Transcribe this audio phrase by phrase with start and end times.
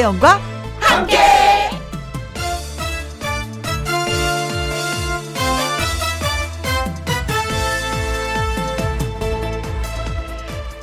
[0.00, 0.40] 김혜영과
[0.80, 1.18] 함께.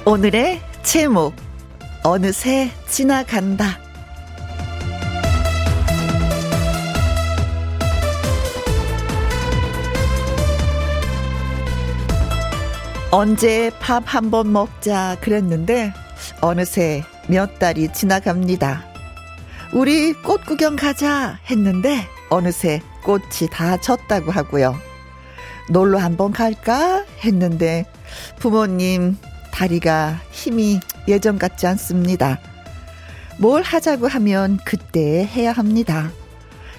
[0.06, 1.34] 오늘의 제목
[2.04, 3.80] 어느새 지나간다.
[13.12, 15.94] 언제 밥 한 번 먹자 그랬는데
[16.42, 18.87] 어느새 몇 달이 지나갑니다.
[19.74, 24.76] 우리 꽃 구경 가자 했는데 어느새 꽃이 다 졌다고 하고요.
[25.70, 27.86] 놀러 한번 갈까 했는데
[28.40, 29.18] 부모님
[29.52, 32.40] 다리가 힘이 예전 같지 않습니다.
[33.40, 36.12] 뭘 하자고 하면 그때 해야 합니다.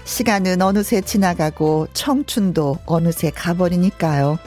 [0.05, 4.39] 시간은 어느새 지나가고 청춘도 어느새 가버리니까요.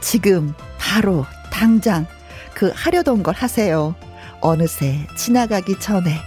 [0.00, 2.06] 지금 바로 당장
[2.54, 3.96] 그 하려던 걸 하세요.
[4.40, 6.20] 어느새 지나가기 전에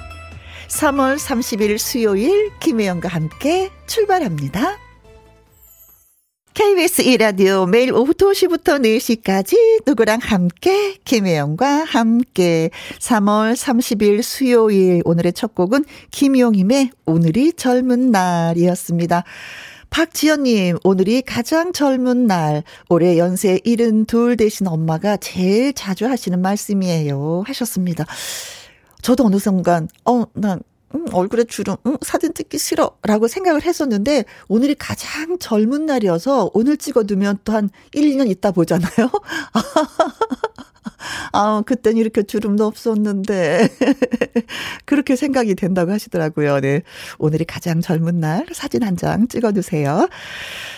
[0.67, 4.77] 3월 30일 수요일 김혜영과 함께 출발합니다.
[6.53, 15.53] KBS 1라디오 매일 오후 2시부터 4시까지 누구랑 함께 김혜영과 함께 3월 30일 수요일 오늘의 첫
[15.53, 19.23] 곡은 김용임의 오늘이 젊은 날이었습니다.
[19.89, 27.43] 박지연님, 오늘이 가장 젊은 날, 올해 연세 72 되신 엄마가 제일 자주 하시는 말씀이에요.
[27.47, 28.05] 하셨습니다.
[29.07, 30.59] 저도 어느 순간, 어, 난,
[30.93, 32.97] 음, 얼굴에 주름, 음, 사진 찍기 싫어.
[33.03, 38.89] 라고 생각을 했었는데, 오늘이 가장 젊은 날이어서 오늘 찍어두면 또 한 1, 2년 있다 보잖아요?
[41.31, 43.69] 아, 그땐 이렇게 주름도 없었는데.
[44.85, 46.59] 그렇게 생각이 된다고 하시더라고요.
[46.59, 46.81] 네.
[47.19, 50.09] 오늘이 가장 젊은 날 사진 한 장 찍어주세요.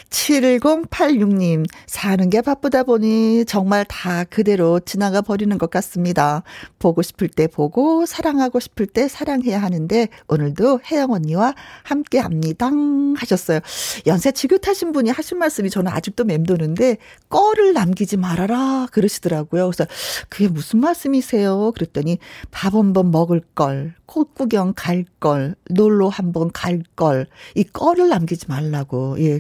[0.10, 6.44] 7086님, 사는 게 바쁘다 보니 정말 다 그대로 지나가 버리는 것 같습니다.
[6.80, 11.54] 보고 싶을 때 보고, 사랑하고 싶을 때 사랑해야 하는데, 오늘도 혜영 언니와
[11.84, 12.70] 함께 합니다.
[13.16, 13.60] 하셨어요.
[14.08, 16.98] 연세 지긋하신 분이 하신 말씀이 저는 아직도 맴도는데,
[17.30, 18.88] 꺼를 남기지 말아라.
[18.92, 19.70] 그러시더라고요.
[19.70, 19.86] 그래서
[20.30, 21.72] 그게 무슨 말씀이세요?
[21.74, 22.18] 그랬더니,
[22.52, 27.64] 밥 한 번 먹을 걸, 꽃 구경 갈 걸, 놀러 한 번 갈 걸, 이
[27.64, 29.40] 꺼를 남기지 말라고, 예.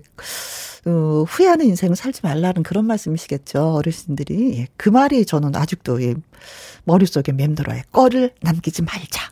[0.85, 3.73] 어, 후회하는 인생을 살지 말라는 그런 말씀이시겠죠.
[3.75, 4.57] 어르신들이.
[4.59, 6.15] 예, 그 말이 저는 아직도 예,
[6.85, 7.81] 머릿속에 맴돌아요.
[7.91, 9.31] 꺼를 남기지 말자.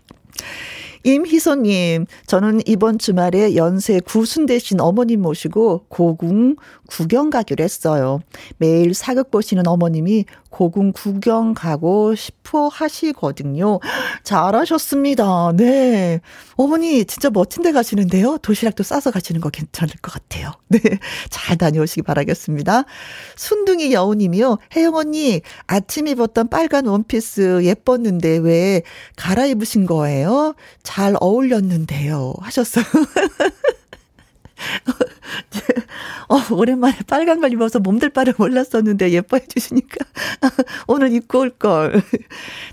[1.08, 8.20] 임희소님, 저는 이번 주말에 연세 구순 되신 어머님 모시고 고궁 구경 가기로 했어요.
[8.58, 13.80] 매일 사극 보시는 어머님이 고궁 구경 가고 싶어 하시거든요.
[14.24, 15.54] 잘하셨습니다.
[15.56, 16.20] 네.
[16.56, 18.40] 어머니 진짜 멋진 데 가시는데요.
[18.40, 20.52] 도시락도 싸서 가시는 거 괜찮을 것 같아요.
[20.68, 20.80] 네.
[21.30, 22.84] 잘 다녀오시기 바라겠습니다.
[23.38, 24.58] 순둥이 여우님이요.
[24.76, 28.82] 혜영 언니, 아침 입었던 빨간 원피스 예뻤는데 왜
[29.16, 30.56] 갈아입으신 거예요?
[30.84, 32.34] 잘 어울렸는데요.
[32.42, 32.86] 하셨어요.
[36.30, 40.06] 어, 오랜만에 빨간 걸 입어서 몸들 바를 몰랐었는데 예뻐해 주시니까
[40.88, 42.02] 오늘 입고 올 걸.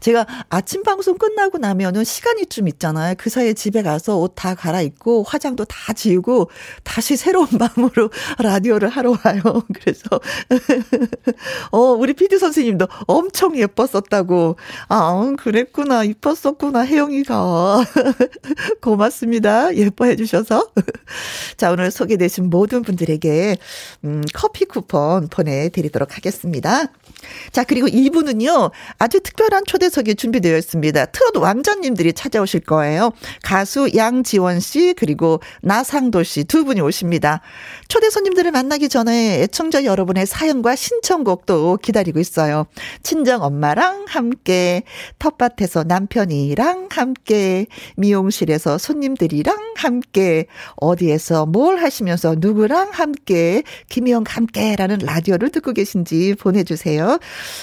[0.01, 3.15] 제가 아침 방송 끝나고 나면은 시간이 좀 있잖아요.
[3.17, 6.51] 그 사이에 집에 가서 옷 다 갈아입고 화장도 다 지우고
[6.83, 9.43] 다시 새로운 마음으로 라디오를 하러 와요.
[9.75, 10.21] 그래서
[11.71, 14.57] 어, 우리 피디 선생님도 엄청 예뻤었다고.
[14.89, 16.05] 아, 그랬구나.
[16.05, 16.85] 이뻤었구나.
[16.85, 17.85] 혜영이가.
[18.83, 19.75] 고맙습니다.
[19.77, 20.71] 예뻐해 주셔서.
[21.57, 23.57] 자, 오늘 소개되신 모든 분들에게
[24.05, 26.85] 음, 커피 쿠폰 보내드리도록 하겠습니다.
[27.51, 31.07] 자, 그리고 2부는요, 아주 특별한 초대석이 준비되어 있습니다.
[31.07, 33.13] 트롯 왕자님들이 찾아오실 거예요.
[33.43, 37.41] 가수 양지원 씨, 그리고 나상도 씨 두 분이 오십니다.
[37.89, 42.67] 초대 손님들을 만나기 전에 애청자 여러분의 사연과 신청곡도 기다리고 있어요.
[43.03, 44.85] 친정 엄마랑 함께,
[45.19, 55.73] 텃밭에서 남편이랑 함께, 미용실에서 손님들이랑 함께, 어디에서 뭘 하시면서 누구랑 함께, 김희영 함께라는 라디오를 듣고
[55.73, 57.19] 계신지 보내주세요.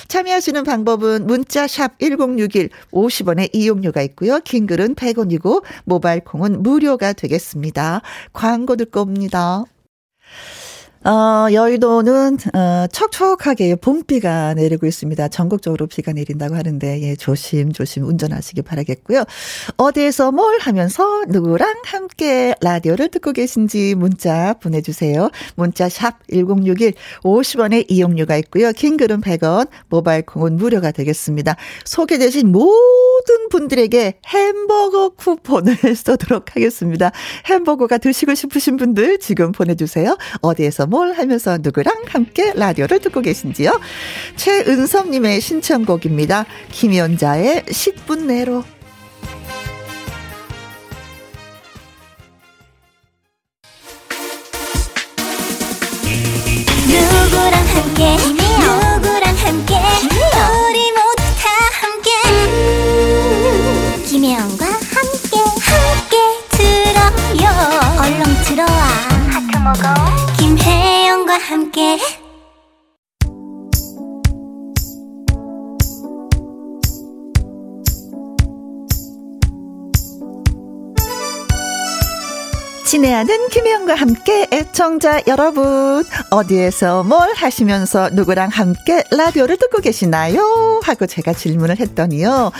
[0.08, 4.40] 참여하시는 방법은 문자 샵 1061, 50원의 이용료가 있고요.
[4.42, 8.02] 긴 글은 100원이고, 모바일 콩은 무료가 되겠습니다.
[8.34, 9.64] 광고 듣고 옵니다.
[11.04, 15.30] 어, 여의도는, 어, 척척하게 봄비가 내리고 있습니다.
[15.30, 19.24] 전국적으로 비가 내린다고 하는데, 예, 조심 조심 운전하시기 바라겠고요.
[19.78, 25.32] 어디에서 뭘 하면서 누구랑 함께 라디오를 듣고 계신지 문자 보내주세요.
[25.56, 26.94] 문자 샵 1061,
[27.24, 28.72] 50원의 이용료가 있고요.
[28.72, 31.56] 킹글은 100원, 모바일 콩은 무료가 되겠습니다.
[31.84, 37.12] 소개되신 모든 분들에게 햄버거 쿠폰을 쏘도록 하겠습니다.
[37.50, 40.16] 햄버거가 드시고 싶으신 분들 지금 보내주세요.
[40.42, 43.80] 어디에서 뭘 하면서 누구랑 함께 라디오를 듣고 계신지요?
[44.36, 46.46] 최은섭님의 신청곡입니다.
[46.70, 48.66] 김연자의 10분 내로.
[56.90, 59.76] 누구랑 함께 누구랑 함께
[60.68, 61.48] 우리 모두 다
[61.80, 62.10] 함께
[64.10, 64.58] 김혜영
[70.40, 72.00] 김혜영과 함께
[82.92, 86.04] 친애하는 김혜영과 함께 애청자 여러분.
[86.30, 90.82] 어디에서 뭘 하시면서 누구랑 함께 라디오를 듣고 계시나요?
[90.84, 92.52] 하고 제가 질문을 했더니요.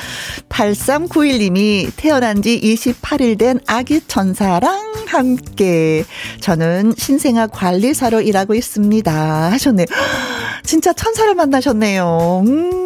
[0.48, 6.06] 8391님이 태어난 지 28일 된 아기 천사랑 함께
[6.40, 9.52] 저는 신생아 관리사로 일하고 있습니다.
[9.52, 9.86] 하셨네요.
[10.64, 12.44] 진짜 천사를 만나셨네요.
[12.48, 12.81] 음.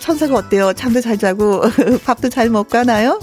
[0.00, 0.72] 천사가 어때요?
[0.72, 1.62] 잠도 잘 자고
[2.04, 3.20] 밥도 잘 먹고 하나요?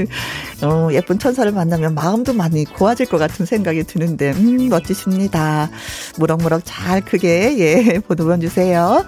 [0.62, 5.70] 어, 예쁜 천사를 만나면 마음도 많이 고와질 것 같은 생각이 드는데 음, 멋지십니다.
[6.18, 9.04] 무럭무럭 잘 크게 예 보내주세요.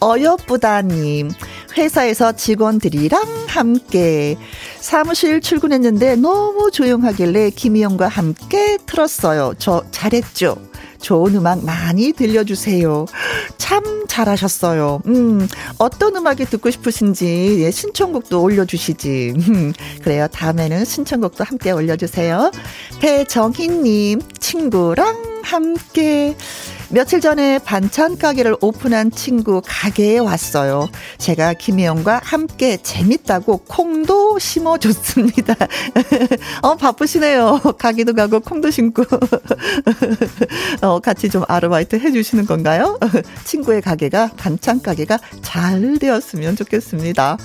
[0.00, 1.30] 어여쁘다님
[1.76, 4.36] 회사에서 직원들이랑 함께
[4.80, 9.54] 사무실 출근했는데 너무 조용하길래 김희영과 함께 틀었어요.
[9.58, 10.67] 저 잘했죠?
[11.00, 13.06] 좋은 음악 많이 들려주세요.
[13.56, 15.02] 참 잘하셨어요.
[15.06, 15.48] 음,
[15.78, 19.34] 어떤 음악이 듣고 싶으신지, 예, 신청곡도 올려주시지.
[19.36, 19.72] 음,
[20.02, 20.26] 그래요.
[20.28, 22.50] 다음에는 신청곡도 함께 올려주세요.
[23.00, 26.36] 배정희님, 친구랑 함께.
[26.90, 30.88] 며칠 전에 반찬 가게를 오픈한 친구 가게에 왔어요.
[31.18, 35.54] 제가 김혜영과 함께 재밌다고 콩도 심어줬습니다.
[36.62, 37.60] 어, 바쁘시네요.
[37.78, 39.04] 가기도 가고 콩도 심고.
[40.80, 42.98] 어, 같이 좀 아르바이트 해주시는 건가요?
[43.44, 47.36] 친구의 가게가, 반찬 가게가 잘 되었으면 좋겠습니다.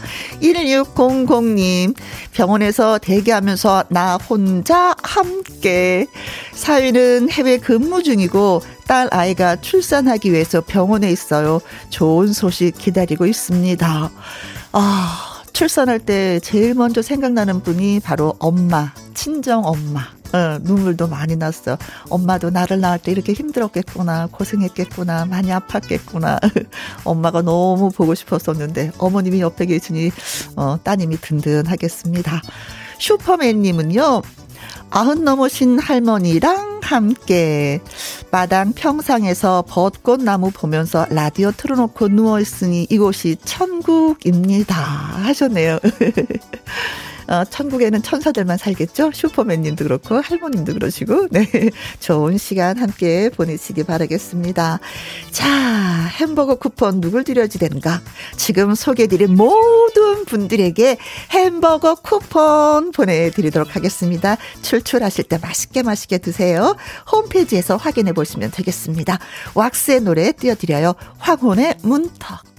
[0.41, 1.95] 1600님,
[2.31, 6.07] 병원에서 대기하면서 나 혼자 함께.
[6.53, 11.61] 사위는 해외 근무 중이고, 딸 아이가 출산하기 위해서 병원에 있어요.
[11.89, 14.11] 좋은 소식 기다리고 있습니다.
[14.71, 20.01] 아, 출산할 때 제일 먼저 생각나는 분이 바로 엄마, 친정 엄마.
[20.33, 21.77] 어, 눈물도 많이 났어.
[22.09, 26.39] 엄마도 나를 낳을 때 이렇게 힘들었겠구나, 고생했겠구나, 많이 아팠겠구나.
[27.05, 30.11] 엄마가 너무 보고 싶었었는데 어머님이 옆에 계시니
[30.55, 32.41] 어, 따님이 든든하겠습니다.
[32.97, 34.21] 슈퍼맨님은요.
[34.89, 37.81] 아흔 넘으신 할머니랑 함께
[38.31, 45.79] 마당 평상에서 벚꽃나무 보면서 라디오 틀어놓고 누워있으니 이곳이 천국입니다 하셨네요.
[47.27, 49.11] 어, 천국에는 천사들만 살겠죠?
[49.13, 51.47] 슈퍼맨님도 그렇고, 할머님도 그러시고, 네.
[51.99, 54.79] 좋은 시간 함께 보내시기 바라겠습니다.
[55.31, 58.01] 자, 햄버거 쿠폰 누굴 드려야지 되는가?
[58.37, 60.97] 지금 소개해드린 모든 분들에게
[61.31, 64.37] 햄버거 쿠폰 보내드리도록 하겠습니다.
[64.61, 66.75] 출출하실 때 맛있게 맛있게 드세요.
[67.11, 69.19] 홈페이지에서 확인해 보시면 되겠습니다.
[69.55, 70.93] 왁스의 노래 띄워드려요.
[71.17, 72.52] 황혼의 문턱.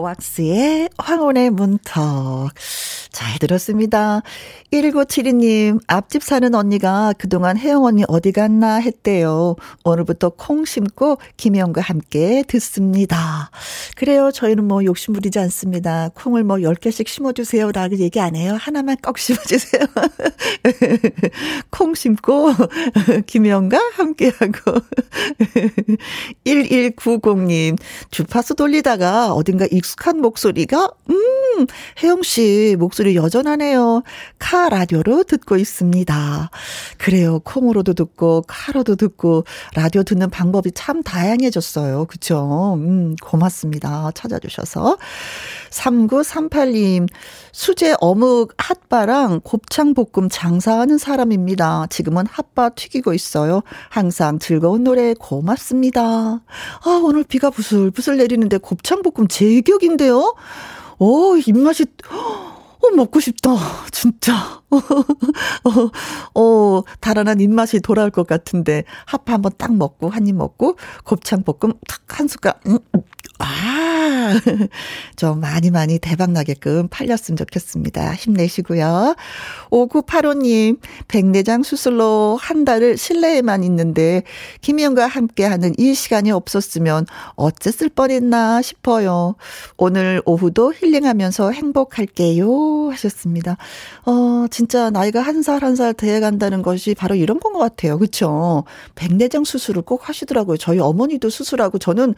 [0.00, 2.52] 왁스의 황혼의 문턱.
[3.10, 4.22] 잘 들었습니다.
[4.72, 9.56] 1972님, 앞집 사는 언니가 그동안 혜영 언니 어디 갔나 했대요.
[9.84, 13.50] 오늘부터 콩 심고 김혜영과 함께 듣습니다.
[13.96, 14.30] 그래요.
[14.30, 16.10] 저희는 뭐 욕심 부리지 않습니다.
[16.14, 17.72] 콩을 뭐 10개씩 심어주세요.
[17.72, 18.56] 라고 얘기 안 해요.
[18.60, 19.82] 하나만 꼭 심어주세요.
[21.70, 22.52] 콩 심고
[23.26, 24.80] 김혜영과 함께하고
[26.44, 27.78] 1190님,
[28.10, 31.66] 주파수 돌리다가 어딘가 익 숙한 목소리가, 음,
[32.02, 34.02] 혜영 씨 목소리 여전하네요.
[34.38, 36.50] 카 라디오로 듣고 있습니다.
[36.98, 37.40] 그래요.
[37.40, 42.04] 콩으로도 듣고, 카로도 듣고, 라디오 듣는 방법이 참 다양해졌어요.
[42.06, 42.74] 그쵸?
[42.78, 44.10] 음, 고맙습니다.
[44.14, 44.98] 찾아주셔서.
[45.70, 47.08] 3938님,
[47.52, 51.86] 수제 어묵 핫바랑 곱창 볶음 장사하는 사람입니다.
[51.90, 53.62] 지금은 핫바 튀기고 있어요.
[53.90, 56.02] 항상 즐거운 노래 고맙습니다.
[56.02, 60.34] 아, 오늘 비가 부슬부슬 내리는데 곱창 볶음 제 격인데요?
[60.98, 63.50] 오, 입맛이, 어, 먹고 싶다.
[63.92, 64.62] 진짜.
[64.70, 64.80] 어,
[66.40, 71.74] 어, 달아난 입맛이 돌아올 것 같은데, 핫바 한번 딱 먹고, 한 입 먹고, 곱창 볶음
[71.88, 73.02] 탁 한 숟갈, 음, 음.
[73.38, 74.32] 아,
[75.16, 78.14] 좀 많이 많이 대박 나게끔 팔렸으면 좋겠습니다.
[78.14, 79.14] 힘내시고요.
[79.70, 84.22] 5985님, 백내장 수술로 한 달을 실내에만 있는데,
[84.62, 87.06] 김희영과 함께 하는 이 시간이 없었으면
[87.36, 89.36] 어쨌을 뻔했나 싶어요.
[89.76, 92.90] 오늘 오후도 힐링하면서 행복할게요.
[92.90, 93.56] 하셨습니다.
[94.06, 97.96] 어, 진짜 나이가 한 살 한살 돼간다는 것이 바로 이런 건 것 같아요.
[97.98, 98.64] 그쵸?
[98.96, 100.56] 백내장 수술을 꼭 하시더라고요.
[100.58, 102.14] 저희 어머니도 수술하고 저는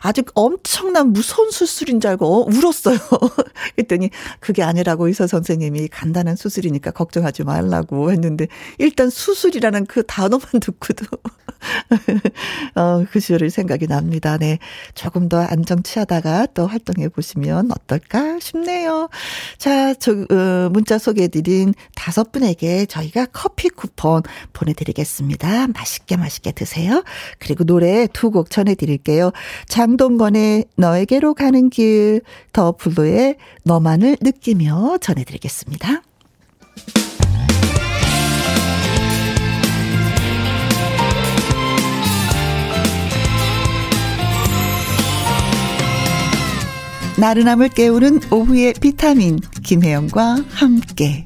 [0.00, 2.98] 아직 엄청난 무서운 수술인 줄 알고 어, 울었어요.
[3.76, 4.10] 그랬더니
[4.40, 8.48] 그게 아니라고 의사 선생님이 간단한 수술이니까 걱정하지 말라고 했는데
[8.78, 11.06] 일단 수술이라는 그 단어만 듣고도
[12.74, 14.36] 어, 그 시절이 생각이 납니다.
[14.36, 14.58] 네.
[14.94, 19.08] 조금 더 안정 취하다가 또 활동해 보시면 어떨까 싶네요.
[19.58, 24.22] 자, 저, 어, 문자 소개해드린 다섯 분에게 저희가 커피 쿠폰
[24.52, 25.68] 보내드리겠습니다.
[25.68, 27.04] 맛있게 맛있게 드세요.
[27.38, 29.30] 그리고 노래 두 곡 전해드릴게요.
[29.68, 32.22] 장동건의 너에게로 가는 길,
[32.52, 36.02] 더 블루의 너만을 느끼며 전해드리겠습니다.
[47.16, 51.24] 나른함을 깨우는 오후의 비타민 김혜영과 함께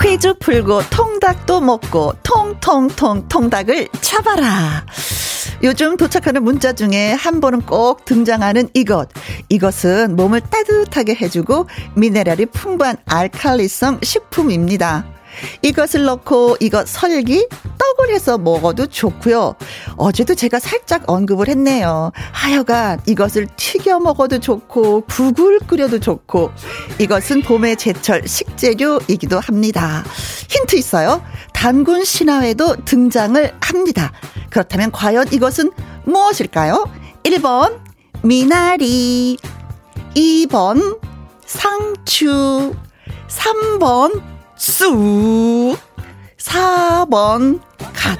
[0.00, 4.84] 퀴즈 풀고 통닭도 먹고 통통통 통닭을 잡아라.
[5.62, 9.08] 요즘 도착하는 문자 중에 한 번은 꼭 등장하는 이것.
[9.48, 15.13] 이것은 몸을 따뜻하게 해주고 미네랄이 풍부한 알칼리성 식품입니다.
[15.62, 17.48] 이것을 넣고 이것 설기
[17.78, 19.54] 떡을 해서 먹어도 좋고요.
[19.96, 22.12] 어제도 제가 살짝 언급을 했네요.
[22.32, 26.50] 하여간 이것을 튀겨 먹어도 좋고 국을 끓여도 좋고
[26.98, 30.04] 이것은 봄의 제철 식재료이기도 합니다.
[30.48, 31.22] 힌트 있어요.
[31.52, 34.12] 단군 신화에도 등장을 합니다.
[34.50, 35.72] 그렇다면 과연 이것은
[36.04, 36.88] 무엇일까요?
[37.24, 37.80] 1번
[38.22, 39.36] 미나리
[40.14, 40.98] 2번
[41.46, 42.74] 상추
[43.28, 44.33] 3번
[44.64, 45.76] 쑥
[46.38, 47.60] 4번
[47.92, 48.18] 갓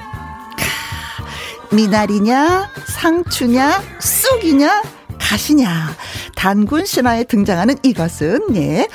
[1.71, 4.83] 미나리냐 상추냐 쑥이냐
[5.19, 5.89] 가시냐
[6.35, 8.87] 단군 신화에 등장하는 이것은 예.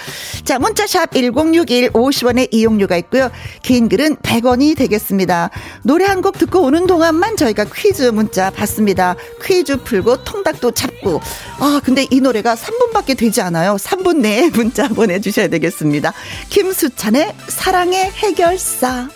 [0.44, 3.30] 자 문자샵 1061 50원의 이용료가 있고요.
[3.62, 5.50] 긴 글은 100원이 되겠습니다.
[5.82, 9.16] 노래 한 곡 듣고 오는 동안만 저희가 퀴즈 문자 받습니다.
[9.42, 11.20] 퀴즈 풀고 통닭도 잡고
[11.60, 13.76] 아 근데 이 노래가 3분밖에 되지 않아요.
[13.76, 16.12] 3분 내에 문자 보내주셔야 되겠습니다.
[16.50, 19.08] 김수찬의 사랑의 해결사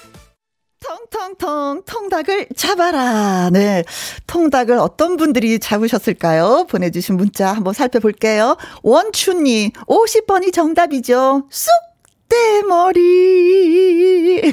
[0.84, 3.48] 통통통 통닭을 잡아라.
[3.50, 3.84] 네.
[4.26, 6.66] 통닭을 어떤 분들이 잡으셨을까요?
[6.68, 8.58] 보내주신 문자 한번 살펴볼게요.
[8.82, 11.48] 원춘님, 50번이 정답이죠.
[12.28, 12.92] 쑥대머리.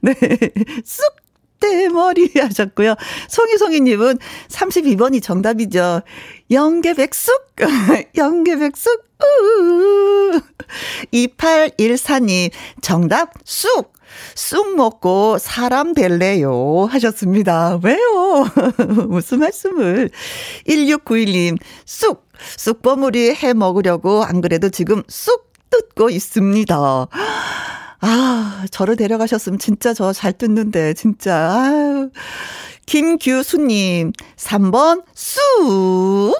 [0.00, 0.14] 네.
[0.84, 1.02] 쑥
[1.58, 2.94] 대머리 하셨고요.
[3.28, 4.18] 송이송이님은
[4.48, 6.02] 32번이 정답이죠.
[6.50, 7.56] 영계백숙,
[8.14, 10.40] 영계백숙, 우
[11.12, 12.50] 2814님,
[12.82, 13.95] 정답, 쑥.
[14.34, 17.78] 쑥 먹고 사람 될래요 하셨습니다.
[17.82, 18.46] 왜요?
[19.08, 20.10] 무슨 말씀을.
[20.68, 27.06] 1691님, 쑥, 쑥버무리 해 먹으려고 안 그래도 지금 쑥 뜯고 있습니다.
[28.00, 31.52] 아, 저를 데려가셨으면 진짜 저 잘 뜯는데, 진짜.
[31.52, 32.10] 아유.
[32.86, 36.34] 김규수님, 3번, 쑥.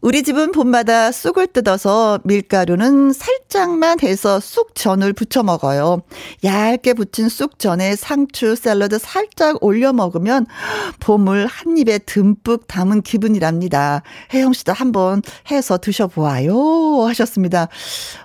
[0.00, 6.02] 우리 집은 봄마다 쑥을 뜯어서 밀가루는 살짝만 해서 쑥전을 부쳐 먹어요.
[6.44, 10.46] 얇게 부친 쑥전에 상추 샐러드 살짝 올려 먹으면
[11.00, 14.02] 봄을 한 입에 듬뿍 담은 기분이랍니다.
[14.32, 17.04] 혜영 씨도 한번 해서 드셔보아요.
[17.08, 17.66] 하셨습니다.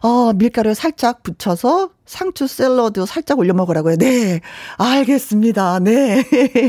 [0.01, 3.95] 어, 밀가루 살짝 붙여서 상추 샐러드 살짝 올려 먹으라고요.
[3.97, 4.41] 네.
[4.77, 5.79] 알겠습니다.
[5.79, 6.23] 네.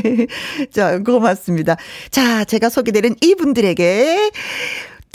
[0.73, 1.75] 자, 고맙습니다.
[2.09, 4.31] 자, 제가 소개드린 이분들에게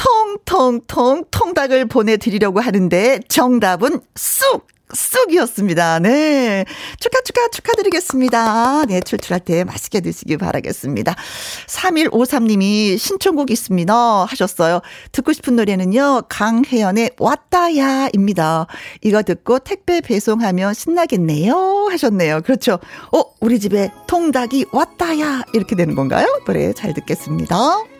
[0.01, 4.67] 통통통 통닭을 보내드리려고 하는데 정답은 쑥!
[4.93, 6.01] 쑥이었습니다.
[6.01, 6.65] 네.
[6.99, 8.87] 축하, 축하, 축하드리겠습니다.
[8.87, 11.15] 네, 출출할 때 맛있게 드시기 바라겠습니다.
[11.69, 13.95] 3153님이 신청곡 있습니다.
[14.25, 14.81] 하셨어요.
[15.13, 18.67] 듣고 싶은 노래는요, 강혜연의 왔다야 입니다.
[19.03, 21.87] 이거 듣고 택배 배송하면 신나겠네요.
[21.93, 22.41] 하셨네요.
[22.41, 22.81] 그렇죠.
[23.13, 25.45] 어, 우리 집에 통닭이 왔다야.
[25.55, 26.27] 이렇게 되는 건가요?
[26.47, 28.00] 노래 잘 듣겠습니다.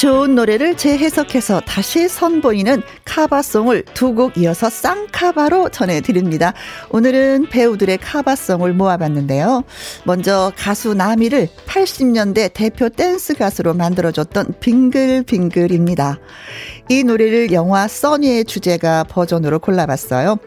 [0.00, 6.54] 좋은 노래를 재해석해서 다시 선보이는 카바송을 두 곡 이어서 쌍카바로 전해드립니다.
[6.88, 9.62] 오늘은 배우들의 카바송을 모아봤는데요.
[10.04, 16.18] 먼저 가수 나미를 80년대 대표 댄스 가수로 만들어줬던 빙글빙글입니다.
[16.90, 20.38] 이 노래를 영화 써니의 주제가 버전으로 골라봤어요.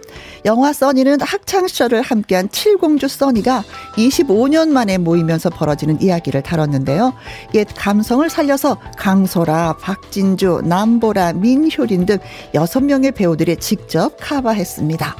[0.43, 3.63] 영화 써니는 학창시절을 함께한 칠공주 써니가
[3.95, 7.13] 25년 만에 모이면서 벌어지는 이야기를 다뤘는데요.
[7.53, 12.17] 옛 감성을 살려서 강소라, 박진주, 남보라, 민효린 등
[12.53, 15.15] 6명의 배우들이 직접 카바했습니다.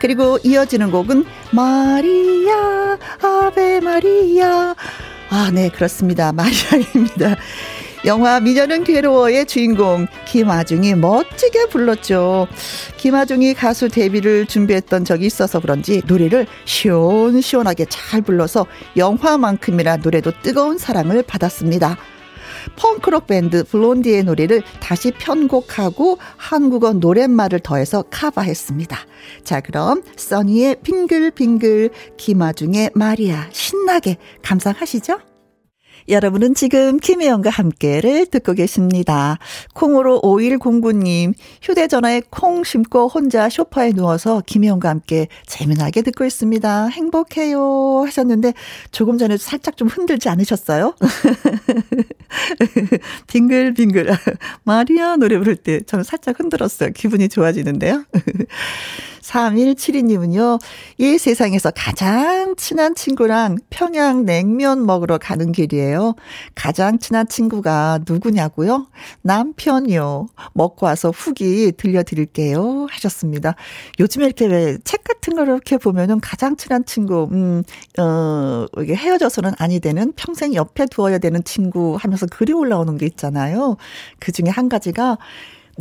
[0.00, 4.74] 그리고 이어지는 곡은 마리아, 아베 마리아.
[5.28, 6.32] 아, 네, 그렇습니다.
[6.32, 7.36] 마리아입니다.
[8.04, 12.48] 영화 미녀는 괴로워의 주인공 김아중이 멋지게 불렀죠.
[12.96, 18.66] 김아중이 가수 데뷔를 준비했던 적이 있어서 그런지 노래를 시원시원하게 잘 불러서
[18.96, 21.96] 영화만큼이나 노래도 뜨거운 사랑을 받았습니다.
[22.76, 28.96] 펑크록 밴드 블론디의 노래를 다시 편곡하고 한국어 노랫말을 더해서 카바했습니다.
[29.44, 35.31] 자, 그럼 써니의 빙글빙글, 김아중의 마리아 신나게 감상하시죠?
[36.08, 39.38] 여러분은 지금 김혜영과 함께를 듣고 계십니다.
[39.74, 46.88] 콩으로 5109님, 휴대전화에 콩 심고 혼자 쇼파에 누워서 김혜영과 함께 재미나게 듣고 있습니다.
[46.88, 48.02] 행복해요.
[48.06, 48.54] 하셨는데
[48.90, 50.94] 조금 전에 살짝 좀 흔들지 않으셨어요?
[53.28, 54.10] 빙글빙글.
[54.64, 56.90] 마리아 노래 부를 때 저는 살짝 흔들었어요.
[56.94, 58.04] 기분이 좋아지는데요.
[59.22, 60.60] 3172님은요,
[60.98, 65.91] 이 세상에서 가장 친한 친구랑 평양 냉면 먹으러 가는 길이에요.
[66.54, 68.86] 가장 친한 친구가 누구냐고요?
[69.22, 70.28] 남편이요.
[70.52, 72.86] 먹고 와서 후기 들려드릴게요.
[72.90, 73.54] 하셨습니다.
[73.98, 77.62] 요즘에 이렇게 왜 책 같은 걸 이렇게 보면은 가장 친한 친구, 음,
[77.98, 83.76] 어, 이게 헤어져서는 아니 되는 평생 옆에 두어야 되는 친구 하면서 글이 올라오는 게 있잖아요.
[84.18, 85.18] 그 중에 한 가지가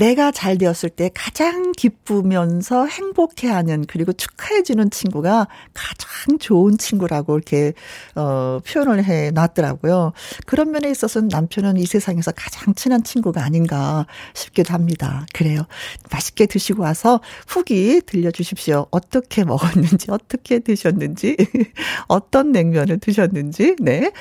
[0.01, 7.73] 내가 잘 되었을 때 가장 기쁘면서 행복해하는 그리고 축하해주는 친구가 가장 좋은 친구라고 이렇게
[8.15, 10.13] 어 표현을 해 놨더라고요.
[10.47, 15.27] 그런 면에 있어서는 남편은 이 세상에서 가장 친한 친구가 아닌가 싶기도 합니다.
[15.33, 15.67] 그래요.
[16.11, 18.87] 맛있게 드시고 와서 후기 들려주십시오.
[18.89, 21.37] 어떻게 먹었는지, 어떻게 드셨는지,
[22.07, 24.11] 어떤 냉면을 드셨는지, 네.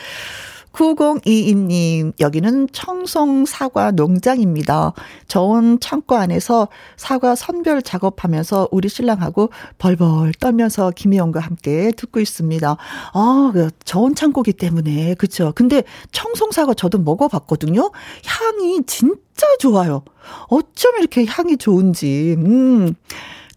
[0.73, 4.93] 9022님, 여기는 청송 사과 농장입니다.
[5.27, 12.77] 저온 창고 안에서 사과 선별 작업하면서 우리 신랑하고 벌벌 떨면서 김혜영과 함께 듣고 있습니다.
[13.13, 15.53] 아, 그 저온 창고기 때문에, 그쵸.
[15.55, 17.91] 근데 청송 사과 저도 먹어봤거든요.
[18.25, 20.03] 향이 진짜 좋아요.
[20.49, 22.95] 어쩜 이렇게 향이 좋은지, 음.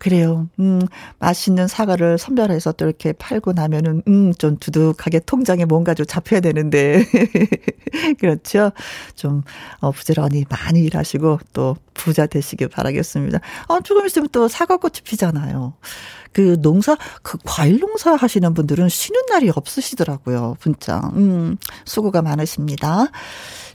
[0.04, 0.50] 그래요.
[0.60, 0.82] 음,
[1.20, 7.06] 맛있는 사과를 선별해서 또 이렇게 팔고 나면은, 음, 좀 두둑하게 통장에 뭔가 좀 잡혀야 되는데.
[8.20, 8.72] 그렇죠.
[9.16, 9.44] 좀,
[9.80, 13.40] 어, 부지런히 많이 일하시고 또 부자 되시길 바라겠습니다.
[13.68, 15.74] 어, 조금 있으면 또 사과꽃이 피잖아요.
[16.32, 20.58] 그 농사, 그 과일 농사 하시는 분들은 쉬는 날이 없으시더라고요.
[20.62, 21.00] 진짜.
[21.16, 23.08] 음, 수고가 많으십니다.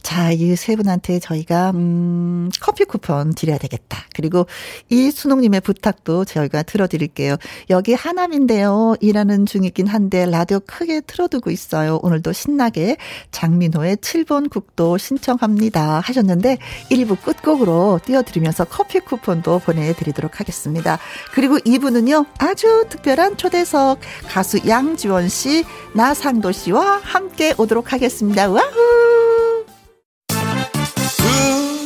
[0.03, 3.99] 자, 이 세 분한테 저희가, 음, 커피 쿠폰 드려야 되겠다.
[4.15, 4.47] 그리고
[4.89, 7.37] 이 수농님의 부탁도 저희가 들어드릴게요.
[7.71, 8.97] 여기 하남인데요.
[9.01, 12.01] 일하는 중이긴 한데 라디오 크게 틀어두고 있어요.
[12.03, 12.97] 오늘도 신나게
[13.31, 16.01] 장민호의 7번 국도 신청합니다.
[16.01, 16.59] 하셨는데
[16.91, 20.99] 1부 끝곡으로 띄워드리면서 커피 쿠폰도 보내드리도록 하겠습니다.
[21.33, 22.25] 그리고 2부는요.
[22.39, 28.49] 아주 특별한 초대석 가수 양지원 씨, 나상도 씨와 함께 오도록 하겠습니다.
[28.49, 29.67] 와후!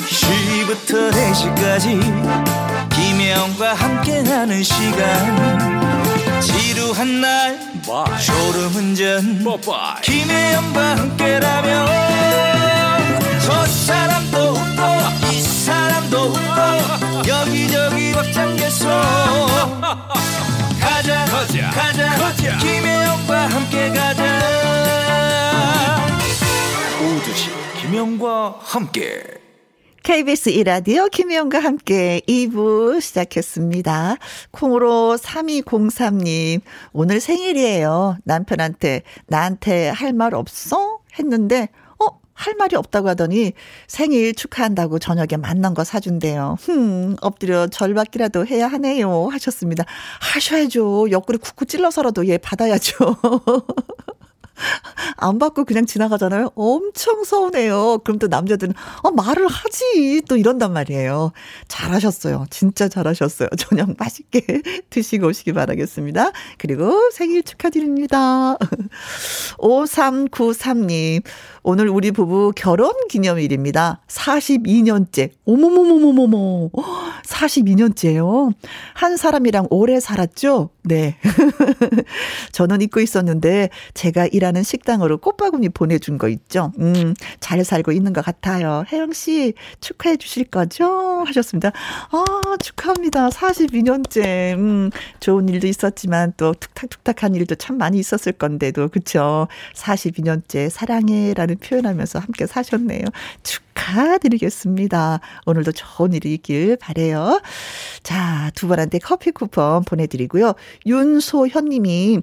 [0.07, 7.59] 2시부터 4시까지 김혜영과 함께하는 시간 지루한 날
[8.25, 9.45] 졸음운전
[10.03, 11.87] 김혜영과 함께라면
[13.45, 14.42] 저 사람도
[16.13, 18.87] 도 웃고 여기저기 벅장개소
[20.79, 22.59] 가자 가자 가자, 가자.
[22.59, 24.41] 김혜영과 함께 가자
[27.01, 27.49] 오두시
[27.81, 29.23] 김혜영과 함께
[30.03, 34.17] KBS 이라디오 김혜영과 함께 2부 시작했습니다.
[34.51, 36.61] 콩으로 3203님,
[36.93, 38.17] 오늘 생일이에요.
[38.25, 40.99] 남편한테, 나한테 할 말 없어?
[41.17, 41.82] 했는데, 어?
[42.35, 43.53] 할 말이 없다고 하더니
[43.87, 46.57] 생일 축하한다고 저녁에 만난 거 사준대요.
[46.61, 49.29] 흠, 엎드려 절받기라도 해야 하네요.
[49.29, 49.85] 하셨습니다.
[50.21, 51.11] 하셔야죠.
[51.11, 53.17] 옆구리 쿡쿡 찔러서라도 얘 받아야죠.
[55.17, 56.51] 안 받고 그냥 지나가잖아요.
[56.55, 57.99] 엄청 서운해요.
[58.05, 61.33] 그럼 또 남자들은 어 말을 하지 또 이런단 말이에요.
[61.69, 62.47] 잘하셨어요.
[62.51, 63.49] 진짜 잘하셨어요.
[63.59, 66.33] 저녁 맛있게 드시고 오시기 바라겠습니다.
[66.59, 68.57] 그리고 생일 축하드립니다.
[69.59, 71.23] 5393님
[71.65, 74.01] 오늘 우리 부부 결혼 기념일입니다.
[74.09, 75.31] 42년째.
[75.47, 76.71] 어머머머머머머.
[77.25, 78.53] 42년째요.
[78.95, 80.71] 한 사람이랑 오래 살았죠?
[80.83, 81.17] 네.
[82.51, 86.73] 저는 잊고 있었는데 제가 일하는 식당으로 꽃바구니 보내준 거 있죠?
[86.81, 88.85] 음, 잘 살고 있는 것 같아요.
[88.91, 91.23] 혜영 씨 축하해 주실 거죠?
[91.25, 91.71] 하셨습니다.
[92.11, 92.25] 아,
[92.61, 93.29] 축하합니다.
[93.29, 94.59] 42년째.
[94.59, 99.47] 음, 좋은 일도 있었지만 또 툭탁툭탁한 일도 참 많이 있었을 건데도, 그쵸?
[99.75, 103.05] 42년째 사랑해라는 표현하면서 함께 사셨네요.
[103.43, 105.21] 축 하드리겠습니다.
[105.47, 107.41] 오늘도 좋은 일이 있길 바래요.
[108.03, 110.55] 자, 두 분한테 커피 쿠폰 보내드리고요.
[110.87, 112.21] 윤소현 님이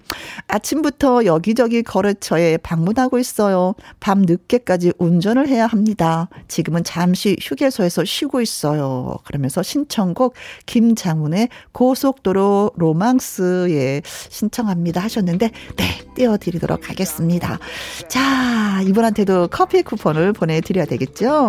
[0.48, 3.76] 아침부터 여기저기 거래처에 방문하고 있어요.
[4.00, 6.30] 밤 늦게까지 운전을 해야 합니다.
[6.48, 9.18] 지금은 잠시 휴게소에서 쉬고 있어요.
[9.26, 17.60] 그러면서 신청곡 김장훈의 고속도로 로망스에 신청합니다 하셨는데 네, 띄워드리도록 하겠습니다.
[18.08, 21.49] 자, 이분한테도 커피 쿠폰을 보내드려야 되겠죠?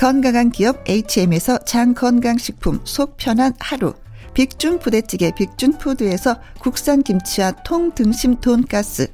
[0.00, 3.92] 건강한 기업 HM에서 장 건강식품 속 편한 하루,
[4.32, 9.08] 빅준 부대찌개 빅준 푸드에서 국산 김치와 통 등심 돈가스,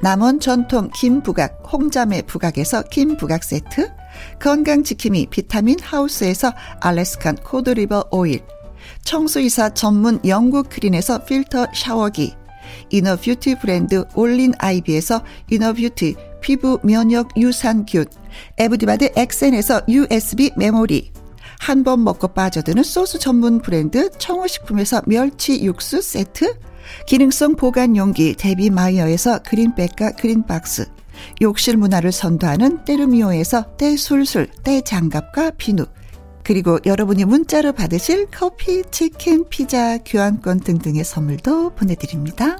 [0.00, 3.90] 남원 전통 김부각 홍자매 부각에서 김부각 세트.
[4.38, 8.40] 건강지킴이 비타민 하우스에서 Alaskan cod liver oil.
[9.02, 12.36] 청소이사 전문 영국 크린에서 필터 샤워기.
[12.90, 18.04] inner beauty 브랜드 올린 아이비에서 inner beauty 피부 면역 유산균
[18.58, 21.12] 에브디바드 엑센에서 USB 메모리.
[21.60, 26.54] 한 번 먹고 빠져드는 소스 전문 브랜드 청호식품에서 멸치 육수 세트.
[27.06, 30.86] 기능성 보관 용기 데비 마이어에서 그린백과 그린박스.
[31.42, 35.84] 욕실 문화를 선도하는 때르미오에서 때술술 때장갑과 비누.
[36.44, 42.56] 그리고 여러분이 문자로 받으실 커피, 치킨, 피자, 교환권 등등의 선물도 보내드립니다.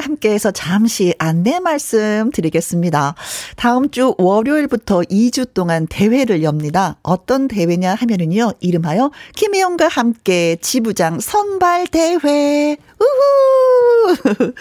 [0.00, 3.14] 함께해서 잠시 안내 말씀 드리겠습니다.
[3.56, 6.96] 다음 주 월요일부터 2주 동안 대회를 엽니다.
[7.02, 12.76] 어떤 대회냐 하면은요, 이름하여 김혜영과 함께 지부장 선발 대회.
[13.00, 14.16] 우후!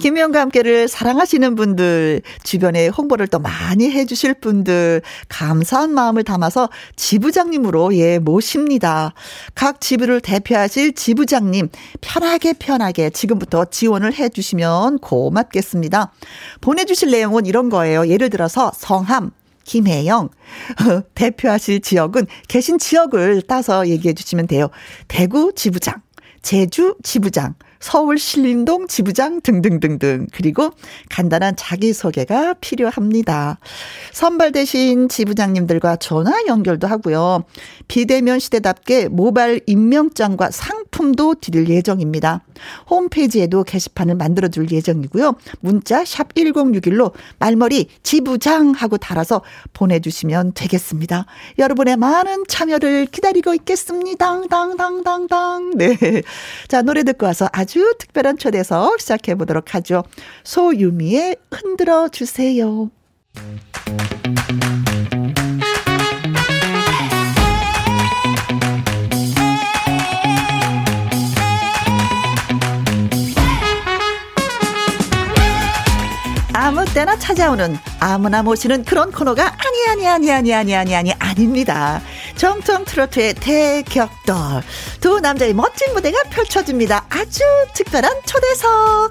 [0.00, 8.18] 김혜영과 함께를 사랑하시는 분들, 주변에 홍보를 또 많이 해주실 분들, 감사한 마음을 담아서 지부장님으로 예,
[8.18, 9.14] 모십니다.
[9.54, 11.68] 각 지부를 대표하실 지부장님,
[12.00, 16.12] 편하게 편하게 지금부터 지원을 해 주시면 고맙겠습니다.
[16.60, 18.08] 보내주실 내용은 이런 거예요.
[18.08, 19.30] 예를 들어서 성함,
[19.64, 20.30] 김혜영.
[21.14, 24.68] 대표하실 지역은 계신 지역을 따서 얘기해 주시면 돼요.
[25.08, 26.02] 대구 지부장,
[26.42, 30.26] 제주 지부장, 서울 신림동 지부장 등등등등.
[30.32, 30.70] 그리고
[31.10, 33.58] 간단한 자기소개가 필요합니다.
[34.12, 37.44] 선발되신 지부장님들과 전화 연결도 하고요.
[37.88, 42.42] 비대면 시대답게 모바일 임명장과 상품도 드릴 예정입니다.
[42.88, 45.34] 홈페이지에도 게시판을 만들어 줄 예정이고요.
[45.60, 51.26] 문자 샵 1061로 말머리 지부장 하고 달아서 보내 주시면 되겠습니다.
[51.58, 54.26] 여러분의 많은 참여를 기다리고 있겠습니다.
[54.26, 55.76] 당당당당당.
[55.76, 55.96] 네.
[56.68, 60.04] 자, 노래 듣고 와서 아주 특별한 초대석 시작해 보도록 하죠.
[60.44, 62.90] 소유미의 흔들어 주세요.
[76.66, 82.02] 아무 때나 찾아오는 아무나 모시는 그런 코너가 아니 아니 아니 아니 아니 아니 아니 아닙니다.
[82.34, 84.36] 정통 트로트의 대격돌
[85.00, 87.06] 두 남자의 멋진 무대가 펼쳐집니다.
[87.08, 89.10] 아주 특별한 초대석.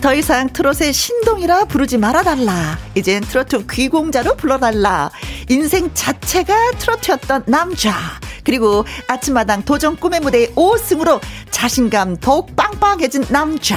[0.00, 2.78] 더 이상 트롯의 신동이라 부르지 말아달라.
[2.96, 5.12] 이젠 트로트 귀공자로 불러달라.
[5.48, 8.21] 인생 자체가 트로트였던 남자.
[8.44, 13.76] 그리고 아침마당 도전 꿈의 무대 5승으로 자신감 더욱 빵빵해진 남자.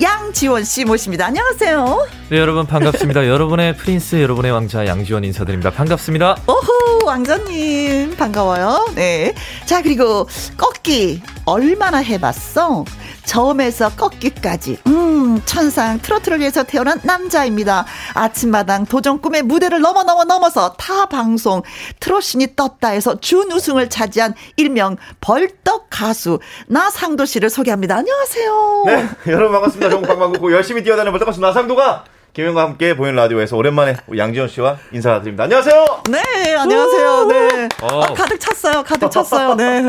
[0.00, 1.26] 양지원 씨 모십니다.
[1.26, 2.06] 안녕하세요.
[2.28, 3.26] 네, 여러분 반갑습니다.
[3.28, 5.70] 여러분의 프린스, 여러분의 왕자 양지원 인사드립니다.
[5.70, 6.36] 반갑습니다.
[6.46, 8.88] 오호, 왕자님, 반가워요.
[8.94, 9.34] 네.
[9.64, 12.84] 자, 그리고 꺾기, 얼마나 해봤어?
[13.26, 14.78] 처음에서 꺾기까지.
[14.86, 17.84] 음, 천상 트로트를 위해서 태어난 남자입니다.
[18.14, 21.62] 아침마당 도전 꿈의 무대를 넘어 넘어 넘어서 타 방송
[22.00, 27.96] 트롯신이 떴다 해서 준우승을 차지한 일명 벌떡 가수 나상도 씨를 소개합니다.
[27.96, 28.82] 안녕하세요.
[28.86, 29.90] 네, 여러분 반갑습니다.
[29.90, 32.04] 정국 방방국고 열심히 뛰어다니는 벌떡 가수 나상도가
[32.36, 35.44] 김영과 함께 보이는 라디오에서 오랜만에 양지원 씨와 인사드립니다.
[35.44, 36.02] 안녕하세요.
[36.10, 37.24] 네, 안녕하세요.
[37.28, 37.68] 네.
[37.80, 38.02] 어.
[38.02, 38.82] 아, 가득 찼어요.
[38.82, 39.54] 가득 찼어요.
[39.54, 39.82] 네.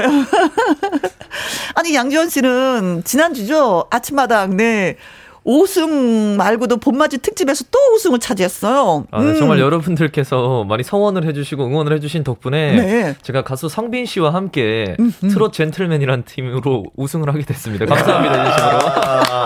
[1.75, 3.87] 아니, 양지원 씨는 지난주죠?
[3.89, 4.95] 아침마당, 네.
[5.45, 9.05] 5승 말고도 봄맞이 특집에서 또 우승을 차지했어요.
[9.11, 9.35] 아, 네, 음.
[9.39, 13.15] 정말 여러분들께서 많이 성원을 해주시고 응원을 해주신 덕분에 네.
[13.23, 17.85] 제가 가수 성빈 씨와 함께 트롯 젠틀맨이라는 팀으로 우승을 하게 됐습니다.
[17.85, 18.79] 감사합니다, 진심으로.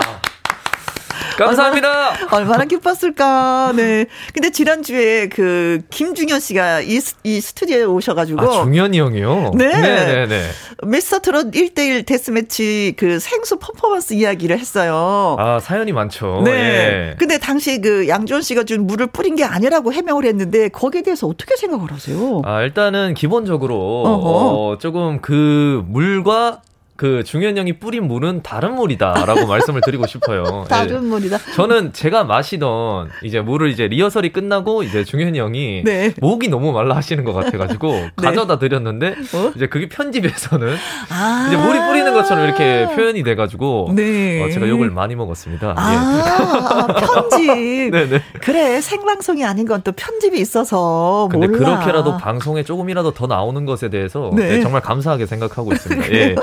[1.46, 2.12] 감사합니다.
[2.30, 3.72] 얼마나 기뻤을까.
[3.76, 4.06] 네.
[4.32, 8.40] 근데 지난주에 그 김중현 씨가 이, 스- 이 스튜디오에 오셔가지고.
[8.40, 9.52] 아, 중현이 형이요?
[9.54, 9.66] 네.
[9.68, 10.42] 네네네.
[10.84, 15.36] 미스터 트롯 1대1 데스매치 그 생수 퍼포먼스 이야기를 했어요.
[15.38, 16.42] 아, 사연이 많죠.
[16.44, 16.50] 네.
[16.52, 17.14] 예.
[17.18, 21.56] 근데 당시 그 양지원 씨가 준 물을 뿌린 게 아니라고 해명을 했는데 거기에 대해서 어떻게
[21.56, 22.42] 생각을 하세요?
[22.44, 24.28] 아, 일단은 기본적으로, 어허.
[24.72, 26.62] 어, 조금 그 물과
[27.02, 30.62] 그 중현 형이 뿌린 물은 다른 물이다라고 말씀을 드리고 싶어요.
[30.66, 30.68] 예.
[30.68, 31.36] 다른 물이다.
[31.56, 36.14] 저는 제가 마시던 이제 물을 이제 리허설이 끝나고 이제 중현이 형이 네.
[36.20, 39.52] 목이 너무 말라 하시는 것 같아가지고 가져다 드렸는데 어?
[39.56, 40.76] 이제 그게 편집에서는
[41.10, 41.46] 아.
[41.48, 44.40] 이제 물이 뿌리는 것처럼 이렇게 표현이 돼가지고 네.
[44.44, 45.74] 어, 제가 욕을 많이 먹었습니다.
[45.76, 47.48] 아, 편집.
[47.50, 47.90] 예.
[47.92, 48.22] 네네.
[48.40, 51.58] 그래, 생방송이 아닌 건 또 편집이 있어서 근데 몰라.
[51.58, 54.48] 그렇게라도 방송에 조금이라도 더 나오는 것에 대해서 네.
[54.48, 56.12] 네, 정말 감사하게 생각하고 있습니다.
[56.12, 56.34] 예.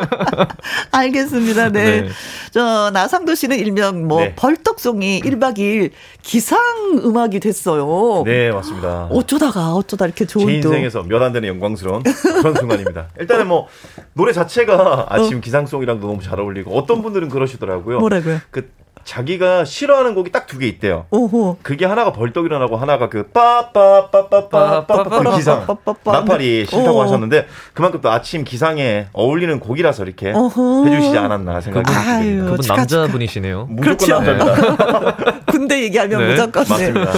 [0.92, 1.70] 알겠습니다.
[1.70, 2.00] 네.
[2.02, 2.08] 네.
[2.52, 4.34] 저 나상도 씨는 일명 뭐 네.
[4.34, 5.90] 벌떡송이 1박 2일
[6.22, 6.58] 기상
[7.04, 8.22] 음악이 됐어요.
[8.24, 9.06] 네, 맞습니다.
[9.10, 13.08] 어쩌다가 어쩌다 이렇게 좋은 제또 인생에서 몇 안 되는 영광스러운 그런 순간입니다.
[13.20, 13.68] 일단은 뭐
[14.14, 17.98] 노래 자체가 아침 기상송이랑도 너무 잘 어울리고 어떤 분들은 그러시더라고요.
[17.98, 18.38] 뭐라고요?
[18.50, 18.70] 그
[19.10, 21.06] 자기가 싫어하는 곡이 딱 두 개 있대요.
[21.10, 21.56] 오호.
[21.62, 26.12] 그게 하나가 벌떡이라고 하나가 그 빠빠빠빠빠빠빠 그 기상 빠빠빠빠.
[26.20, 27.02] 나팔이 싫다고 어.
[27.04, 30.84] 하셨는데 그만큼 또 아침 기상에 어울리는 곡이라서 이렇게 어허.
[30.86, 32.50] 해주시지 않았나 생각이 듭니다.
[32.50, 33.66] 그분 남자분이시네요.
[33.70, 34.20] 무조건 그렇죠.
[34.20, 35.16] 남자입니다.
[35.50, 36.70] 군대 얘기하면 네, 무조건 네.
[36.92, 37.12] 맞습니다.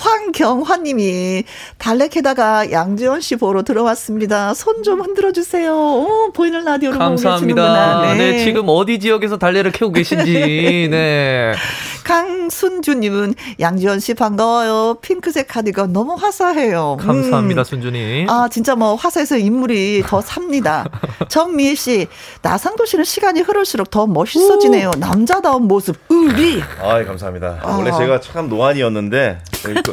[0.00, 1.44] 황경화님이
[1.78, 4.54] 달래캐다가 양지원 씨 보러 들어왔습니다.
[4.54, 5.72] 손 좀 흔들어 주세요.
[5.74, 7.62] 오, 보이는 라디오로 감사합니다.
[7.62, 8.14] 계시는구나.
[8.14, 8.44] 네.
[8.44, 10.88] 지금 어디 지역에서 달래를 캐고 계신지.
[10.90, 11.33] 네.
[12.04, 14.98] 강순주님은 양지원 씨 반가워요.
[15.00, 16.98] 핑크색 카디건 너무 화사해요.
[17.00, 17.06] 음.
[17.06, 18.26] 감사합니다, 순준이.
[18.28, 20.84] 아, 진짜 뭐 화사해서 인물이 더 삽니다.
[21.28, 22.06] 정미애 씨,
[22.42, 24.92] 나상도 씨는 시간이 흐를수록 더 멋있어지네요.
[24.98, 26.62] 남자다운 모습, 의리.
[26.80, 27.60] 아, 감사합니다.
[27.62, 27.76] 아.
[27.76, 29.92] 원래 제가 참 노안이었는데 그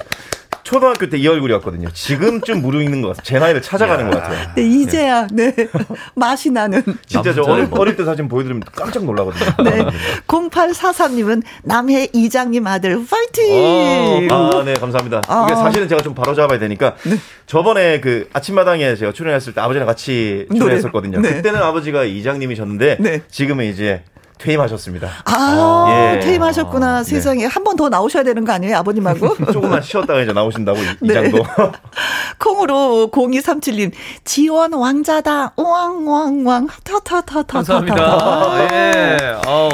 [0.63, 1.89] 초등학교 때 이 얼굴이었거든요.
[1.91, 3.23] 지금쯤 무르익는 것 같아요.
[3.23, 4.53] 제 나이를 찾아가는 것 같아요.
[4.55, 5.53] 네, 이제야, 네.
[6.15, 6.81] 맛이 나는.
[7.05, 7.43] 진짜 저.
[7.43, 9.69] 어릴, 어릴 때 사진 보여드리면 깜짝 놀라거든요.
[9.69, 9.85] 네.
[10.27, 14.27] 0843님은 남해 이장님 아들, 파이팅!
[14.31, 15.21] 아, 네, 감사합니다.
[15.27, 15.45] 아.
[15.47, 16.95] 이게 사실은 제가 좀 바로 잡아야 되니까
[17.45, 21.19] 저번에 그 아침마당에 제가 출연했을 때 아버지랑 같이 출연했었거든요.
[21.21, 21.35] 네.
[21.35, 23.21] 그때는 아버지가 이장님이셨는데 네.
[23.29, 24.03] 지금은 이제
[24.41, 25.07] 퇴임하셨습니다.
[25.25, 26.19] 아, 예.
[26.19, 26.97] 퇴임하셨구나.
[26.97, 27.45] 아, 세상에.
[27.45, 29.35] 한번 더 나오셔야 되는 거 아니에요, 아버님하고?
[29.53, 31.13] 조금만 쉬었다가 이제 나오신다고 이- 네.
[31.27, 31.43] 이장도.
[32.39, 33.91] 콩으로 0237님,
[34.25, 35.53] 지원 왕자다.
[35.55, 36.67] 왕왕왕.
[36.83, 37.43] 타타타타.
[37.45, 38.73] 감사합니다.
[38.73, 39.17] 예.
[39.45, 39.69] 아우.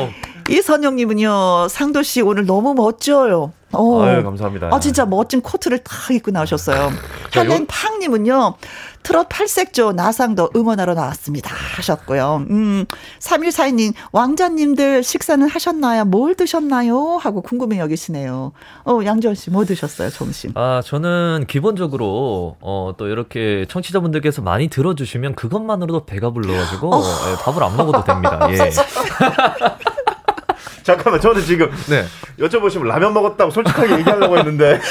[0.49, 3.51] 이선영님은요, 상도 씨 오늘 너무 멋져요.
[3.73, 4.01] 어.
[4.03, 4.69] 아유, 감사합니다.
[4.71, 6.91] 아, 진짜 멋진 코트를 다 입고 나오셨어요.
[7.31, 8.55] 자, 요- 헬렌팡님은요,
[9.03, 11.53] 트롯 팔색조 나상도 응원하러 나왔습니다.
[11.77, 12.45] 하셨고요.
[12.49, 12.85] 음,
[13.19, 16.03] 3142님, 왕자님들 식사는 하셨나요?
[16.05, 17.17] 뭘 드셨나요?
[17.17, 18.51] 하고 궁금해 여기시네요.
[18.85, 20.51] 어, 양지원 씨, 뭐 드셨어요, 점심?
[20.55, 27.01] 아, 저는 기본적으로, 어, 또 이렇게 청취자분들께서 많이 들어주시면 그것만으로도 배가 불러가지고, 어.
[27.31, 28.47] 예, 밥을 안 먹어도 됩니다.
[28.51, 28.71] 예.
[30.83, 32.05] 잠깐만, 저는 지금 네.
[32.39, 34.79] 여쭤보시면 라면 먹었다고 솔직하게 얘기하려고 했는데.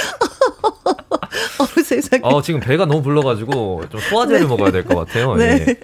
[1.77, 2.21] 어, 세상에.
[2.25, 5.35] 어, 지금 배가 너무 불러가지고, 좀 소화제를 먹어야 될 것 같아요.
[5.37, 5.65] 네.
[5.69, 5.77] 예.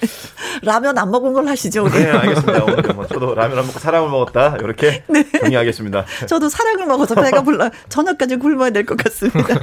[0.62, 1.88] 라면 안 먹은 걸 하시죠?
[1.88, 2.64] 네, 알겠습니다.
[2.64, 4.56] 오늘 뭐 저도 라면 안 먹고 사랑을 먹었다.
[4.60, 5.24] 이렇게 네.
[5.40, 6.04] 정리하겠습니다.
[6.26, 9.58] 저도 사랑을 먹어서 배가 불러 저녁까지 굶어야 될 것 같습니다.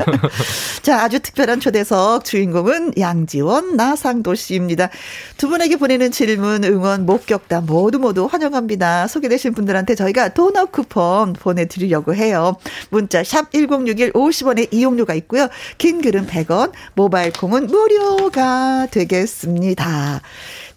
[0.81, 4.89] 자, 아주 특별한 초대석 주인공은 양지원 나상도 씨입니다.
[5.37, 9.07] 두 분에게 보내는 질문, 응원, 목격담 모두 모두 환영합니다.
[9.07, 12.55] 소개되신 분들한테 저희가 도넛 쿠폰 보내드리려고 해요.
[12.89, 15.47] 문자 샵 1061 50원의 이용료가 있고요.
[15.77, 20.21] 긴 글은 100원, 모바일 콩은 무료가 되겠습니다.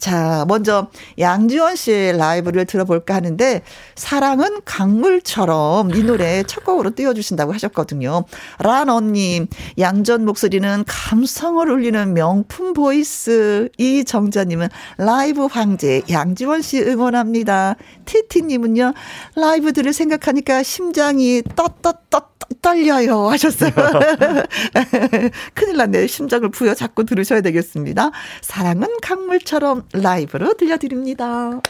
[0.03, 0.89] 자, 먼저
[1.21, 3.63] 양지원 씨의 라이브를 들어볼까 하는데
[3.95, 8.25] 사랑은 강물처럼 이 노래 첫 곡으로 띄워주신다고 하셨거든요.
[8.59, 9.47] 란언님,
[9.79, 13.69] 양전 목소리는 감성을 울리는 명품 voice.
[13.79, 17.77] 이정자님은 라이브 황제 양지원 씨 응원합니다.
[18.05, 18.95] 티티님은요,
[19.37, 23.73] 라이브 들을 생각하니까 심장이 떳떳떳 떨려요 하셨어요.
[25.55, 26.07] 큰일 났네요.
[26.07, 28.11] 심장을 부여잡고 들으셔야 되겠습니다.
[28.41, 31.61] 사랑은 강물처럼 라이브로 들려드립니다.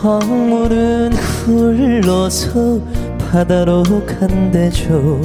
[0.00, 2.78] 강물은 흘러서
[3.18, 5.20] 바다로 간대죠.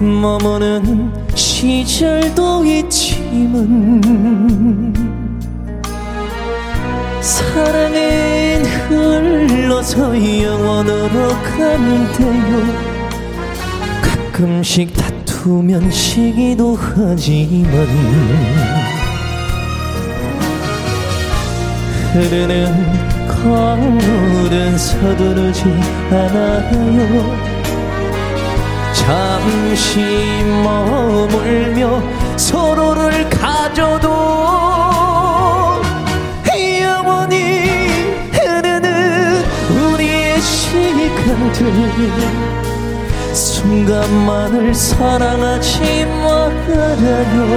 [0.00, 4.00] 머무는 시절도 있지만
[7.20, 12.88] 사랑은 흘러서 영원으로 간대요.
[14.00, 18.77] 가끔씩 다투면 시기도 하지만
[22.12, 25.62] 흐르는 강물은 서두르지
[26.10, 27.36] 않아요.
[28.92, 30.00] 잠시
[30.64, 32.02] 머물며
[32.36, 34.08] 서로를 가져도
[36.80, 37.62] 영원히
[38.32, 42.08] 흐르는 우리의 시간들.
[43.34, 47.48] 순간만을 사랑하지 말아요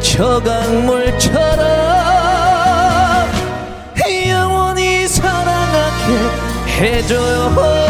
[0.00, 1.66] 저 강물처럼
[4.28, 6.14] 영원히 사랑하게
[6.78, 7.85] 해줘요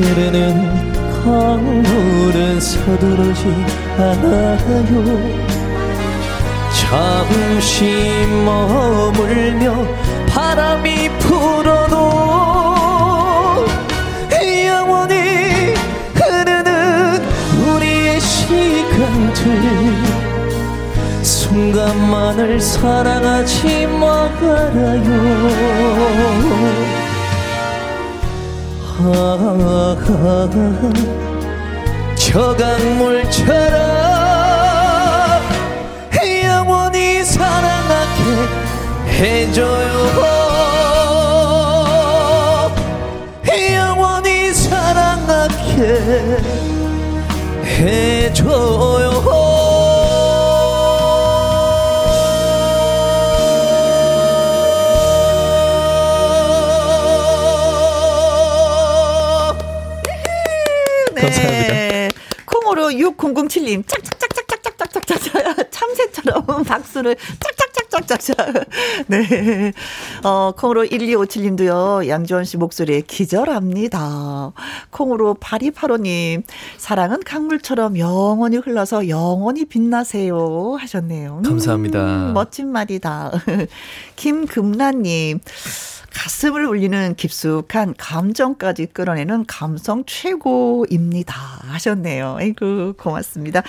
[0.00, 3.44] 흐르는 강물은 서두르지
[3.98, 5.50] 않아요.
[6.72, 9.76] 잠시 머물며
[10.26, 11.94] 바람이 불어도
[14.66, 15.74] 영원히
[16.14, 17.22] 흐르는
[17.66, 19.44] 우리의 시간들.
[21.22, 25.10] 순간만을 사랑하지 말아요
[32.16, 33.80] 저 강물처럼
[36.44, 38.22] 영원히 사랑하게
[39.08, 39.90] 해줘요.
[43.74, 46.36] 영원히 사랑하게
[47.64, 49.49] 해줘요
[63.00, 68.66] 6007님, 짝짝짝짝짝짝짝짝짝, 참새처럼 박수를 짝짝짝짝짝짝.
[69.08, 69.72] 네.
[70.22, 74.52] 어, 콩으로 1257님도요, 양지원 씨 목소리에 기절합니다.
[74.90, 76.42] 콩으로 8285님,
[76.76, 80.76] 사랑은 강물처럼 영원히 흘러서 영원히 빛나세요.
[80.78, 81.38] 하셨네요.
[81.38, 82.32] 음, 감사합니다.
[82.34, 83.32] 멋진 말이다.
[84.16, 85.40] 김금란님,
[86.14, 91.34] 가슴을 울리는 깊숙한 감정까지 끌어내는 감성 최고입니다.
[91.34, 92.36] 하셨네요.
[92.38, 93.62] 아이고, 고맙습니다.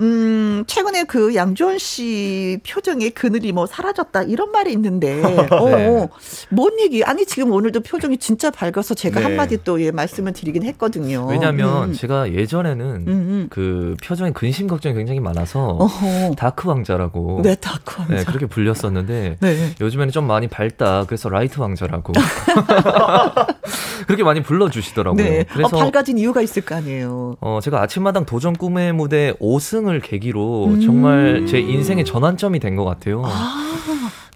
[0.00, 6.08] 음, 최근에 그 양지원 씨 표정에 그늘이 뭐 사라졌다 이런 말이 있는데, 어, 네.
[6.50, 7.02] 뭔 얘기?
[7.04, 9.26] 아니, 지금 오늘도 표정이 진짜 밝아서 제가 네.
[9.26, 11.26] 한마디 또 예, 말씀을 드리긴 했거든요.
[11.28, 13.46] 왜냐면 음, 제가 예전에는 음, 음.
[13.50, 16.34] 그 표정에 근심 걱정이 굉장히 많아서 어허.
[16.36, 18.14] dark 왕자라고 네, dark 왕자.
[18.16, 19.74] 네, 그렇게 불렸었는데 네.
[19.80, 21.04] 요즘에는 좀 많이 밝다.
[21.06, 22.12] 그래서 light 왕자 라고
[24.06, 25.22] 그렇게 많이 불러주시더라고요.
[25.24, 25.44] 네.
[25.52, 27.36] 그래서 어, 밝아진 이유가 있을 거 아니에요.
[27.40, 30.80] 어, 제가 아침마당 도전 꿈의 무대 5승을 계기로 음.
[30.80, 33.22] 정말 제 인생의 전환점이 된 것 같아요.
[33.26, 33.64] 아,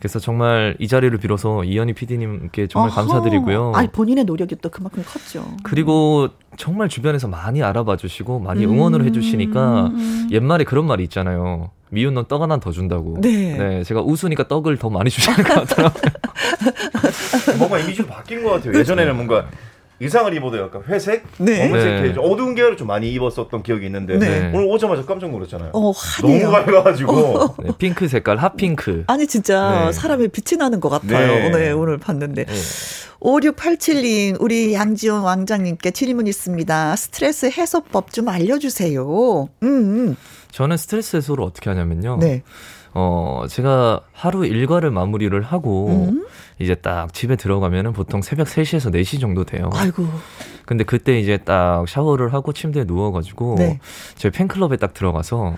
[0.00, 2.96] 그래서 정말 이 자리를 빌어서 이현희 PD님께 정말 어허.
[3.00, 3.72] 감사드리고요.
[3.74, 5.46] 아니 본인의 노력이 또 그만큼 컸죠.
[5.62, 8.72] 그리고 정말 주변에서 많이 알아봐 주시고 많이 음.
[8.72, 9.92] 응원을 해주시니까
[10.32, 11.70] 옛말에 그런 말이 있잖아요.
[11.94, 13.16] 미운 놈 떡 하나 더 준다고.
[13.20, 13.82] 네.
[13.84, 16.02] 제가 웃으니까 떡을 더 많이 주시는 것 같더라고요.
[17.58, 18.78] 뭔가 이미지가 바뀐 것 같아요.
[18.78, 19.46] 예전에는 뭔가
[20.00, 21.68] 의상을 입어도 약간 회색, 네.
[21.68, 22.14] 검은색, 네.
[22.18, 24.50] 어두운 계열을 좀 많이 입었었던 기억이 있는데 네.
[24.52, 25.70] 오늘 오자마자 깜짝 놀랐잖아요.
[25.72, 26.50] 어, 너무.
[26.50, 29.04] 밝아가지고 네, 핑크 색깔 핫핑크.
[29.06, 29.92] 아니 진짜 네.
[29.92, 31.26] 사람이 빛이 나는 것 같아요.
[31.26, 31.46] 네.
[31.46, 32.44] 오늘 오늘 봤는데.
[32.44, 32.52] 네.
[33.20, 36.96] 5687님, 우리 양지원 왕장님께 질문 있습니다.
[36.96, 39.48] 스트레스 해소법 좀 알려주세요.
[39.62, 40.16] 음, 음.
[40.50, 42.18] 저는 스트레스 해소를 어떻게 하냐면요.
[42.20, 42.42] 네.
[42.92, 46.26] 어, 제가 하루 일과를 마무리를 하고 음?
[46.58, 49.70] 이제 딱 집에 들어가면은 보통 새벽 3시에서 4시 정도 돼요.
[49.74, 50.06] 아이고.
[50.66, 53.80] 근데 그때 이제 딱 샤워를 하고 침대에 누워가지고 네.
[54.16, 55.54] 저희 팬클럽에 딱 들어가서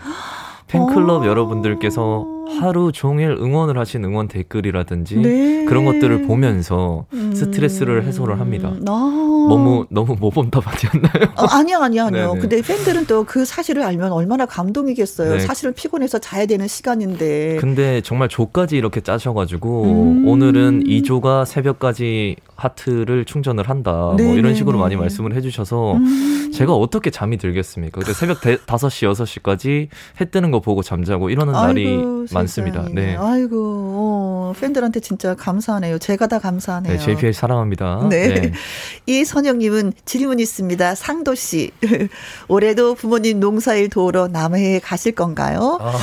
[0.69, 1.27] 팬클럽 어.
[1.27, 5.65] 여러분들께서 하루 종일 응원을 하신 응원 댓글이라든지 네.
[5.67, 7.35] 그런 것들을 보면서 음.
[7.35, 8.73] 스트레스를 해소를 합니다.
[8.89, 9.47] 아.
[9.49, 11.33] 너무 너무 모범답안이었나요?
[11.37, 12.27] 어, 아니요, 아니요, 아니요.
[12.29, 12.41] 네네.
[12.41, 15.35] 근데 팬들은 또 그 사실을 알면 얼마나 감동이겠어요.
[15.35, 15.41] 네.
[15.41, 17.57] 사실은 피곤해서 자야 되는 시간인데.
[17.61, 20.29] 근데 정말 조까지 이렇게 짜셔가지고 음.
[20.29, 23.93] 오늘은 2조가 새벽까지 하트를 충전을 한다.
[23.93, 24.39] 뭐 네네네.
[24.39, 26.51] 이런 식으로 많이 말씀을 해주셔서 음.
[26.55, 28.01] 제가 어떻게 잠이 들겠습니까?
[28.01, 29.89] 근데 새벽 대, 5시, 6시까지
[30.21, 32.83] 해 뜨는 거 보고 잠자고 이러는 날이 아이고, 많습니다.
[32.83, 32.95] 세상에.
[32.95, 33.17] 네.
[33.17, 35.99] 아이고, 어, 팬들한테 진짜 감사하네요.
[35.99, 36.93] 제가 다 감사하네요.
[36.93, 38.07] 네, JPL 사랑합니다.
[38.09, 38.53] 네.
[39.07, 40.95] 이선영님은 질문 있습니다.
[40.95, 41.71] 상도 씨,
[42.49, 45.79] 올해도 부모님 농사일 도우러 남해에 가실 건가요?
[45.81, 45.97] 아,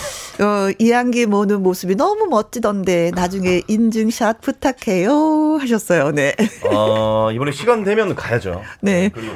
[0.43, 6.11] 어, 이한기 모는 모습이 너무 멋지던데 나중에 인증샷 부탁해요 하셨어요.
[6.11, 6.34] 네.
[6.71, 8.61] 어, 이번에 시간 되면 가야죠.
[8.81, 9.09] 네.
[9.13, 9.34] 그리고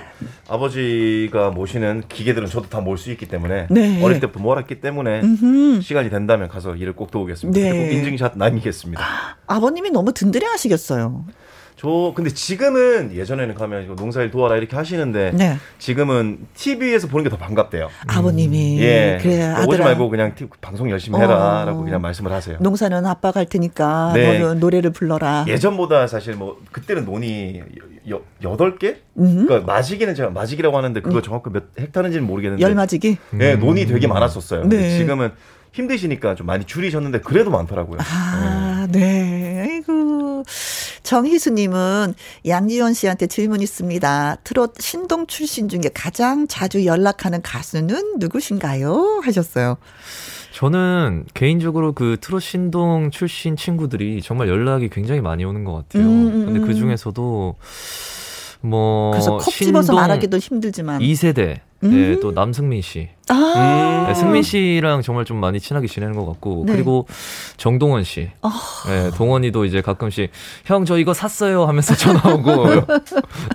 [0.48, 4.04] 아버지가 모시는 기계들은 저도 다몰수 있기 때문에 네.
[4.04, 5.82] 어릴 때부터 몰았기 때문에 음흠.
[5.82, 7.60] 시간이 된다면 가서 일을 꼭 도우겠습니다.
[7.60, 7.70] 네.
[7.72, 9.02] 꼭 인증샷 남기겠습니다.
[9.48, 11.26] 아 버님이 너무 든든해하시겠어요.
[11.80, 15.58] 저 근데 지금은 예전에는 가면 농사일 도와라 이렇게 하시는데 네.
[15.78, 17.90] 지금은 TV에서 보는 게 더 반갑대요.
[18.08, 19.20] 아버님이 예.
[19.22, 21.22] 그래 오지 아들아 말고 그냥 티- 방송 열심히 어.
[21.22, 22.58] 해라라고 그냥 말씀을 하세요.
[22.62, 24.40] 농사는 아빠가 할 테니까 네.
[24.40, 25.46] 너는 노래를 불러라.
[25.48, 27.62] 예전보다 사실 뭐 그때는 논이
[28.10, 28.96] 여- 여덟 개?
[29.20, 29.46] 음.
[29.48, 33.18] 그러니까 마지기는 제가 마지기라고 하는데 그거 정확히 몇 헥타르인지는 모르겠는데 열맞이기.
[33.40, 34.64] 예, 논이 되게 많았었어요.
[34.68, 34.98] 네.
[34.98, 35.30] 지금은
[35.78, 38.00] 힘드시니까 좀 많이 줄이셨는데 그래도 많더라고요.
[38.02, 39.68] 아, 네.
[39.70, 40.44] 아이고.
[41.04, 42.16] 정희수님은
[42.48, 44.38] 양지원 씨한테 질문 있습니다.
[44.44, 49.22] 트롯 신동 출신 중에 가장 자주 연락하는 가수는 누구신가요?
[49.24, 49.78] 하셨어요.
[50.54, 56.04] 저는 개인적으로 그 트롯 신동 출신 친구들이 정말 연락이 굉장히 많이 오는 것 같아요.
[56.04, 56.68] 음, 음, 근데 음.
[56.68, 57.56] 그 중에서도
[58.62, 61.02] 뭐 그래서 콕 집어서 말하기도 힘들지만.
[61.02, 61.92] 2세대 음.
[61.92, 63.10] 네, 또 남승민 씨.
[63.30, 64.06] 아.
[64.08, 66.74] 네, 승민 씨랑 정말 좀 많이 친하게 지내는 것 같고 네.
[66.74, 67.06] 그리고
[67.58, 68.30] 정동원 씨.
[68.42, 68.52] 아.
[68.88, 70.32] 네, 동원이도 이제 가끔씩
[70.66, 72.68] 형 저 이거 샀어요 하면서 전화 오고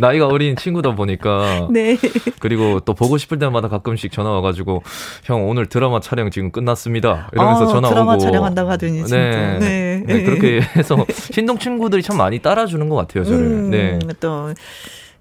[0.00, 1.96] 나이가 어린 친구다 보니까 네.
[2.40, 4.82] 그리고 또 보고 싶을 때마다 가끔씩 전화 와가지고
[5.24, 9.16] 형 오늘 드라마 촬영 지금 끝났습니다 이러면서 아, 전화 드라마 오고 촬영한다고 하더니 진짜.
[9.16, 9.58] 네.
[9.60, 10.02] 네.
[10.04, 14.52] 네, 그렇게 해서 신동 친구들이 참 많이 따라주는 것 같아요 저를 음, 네 또,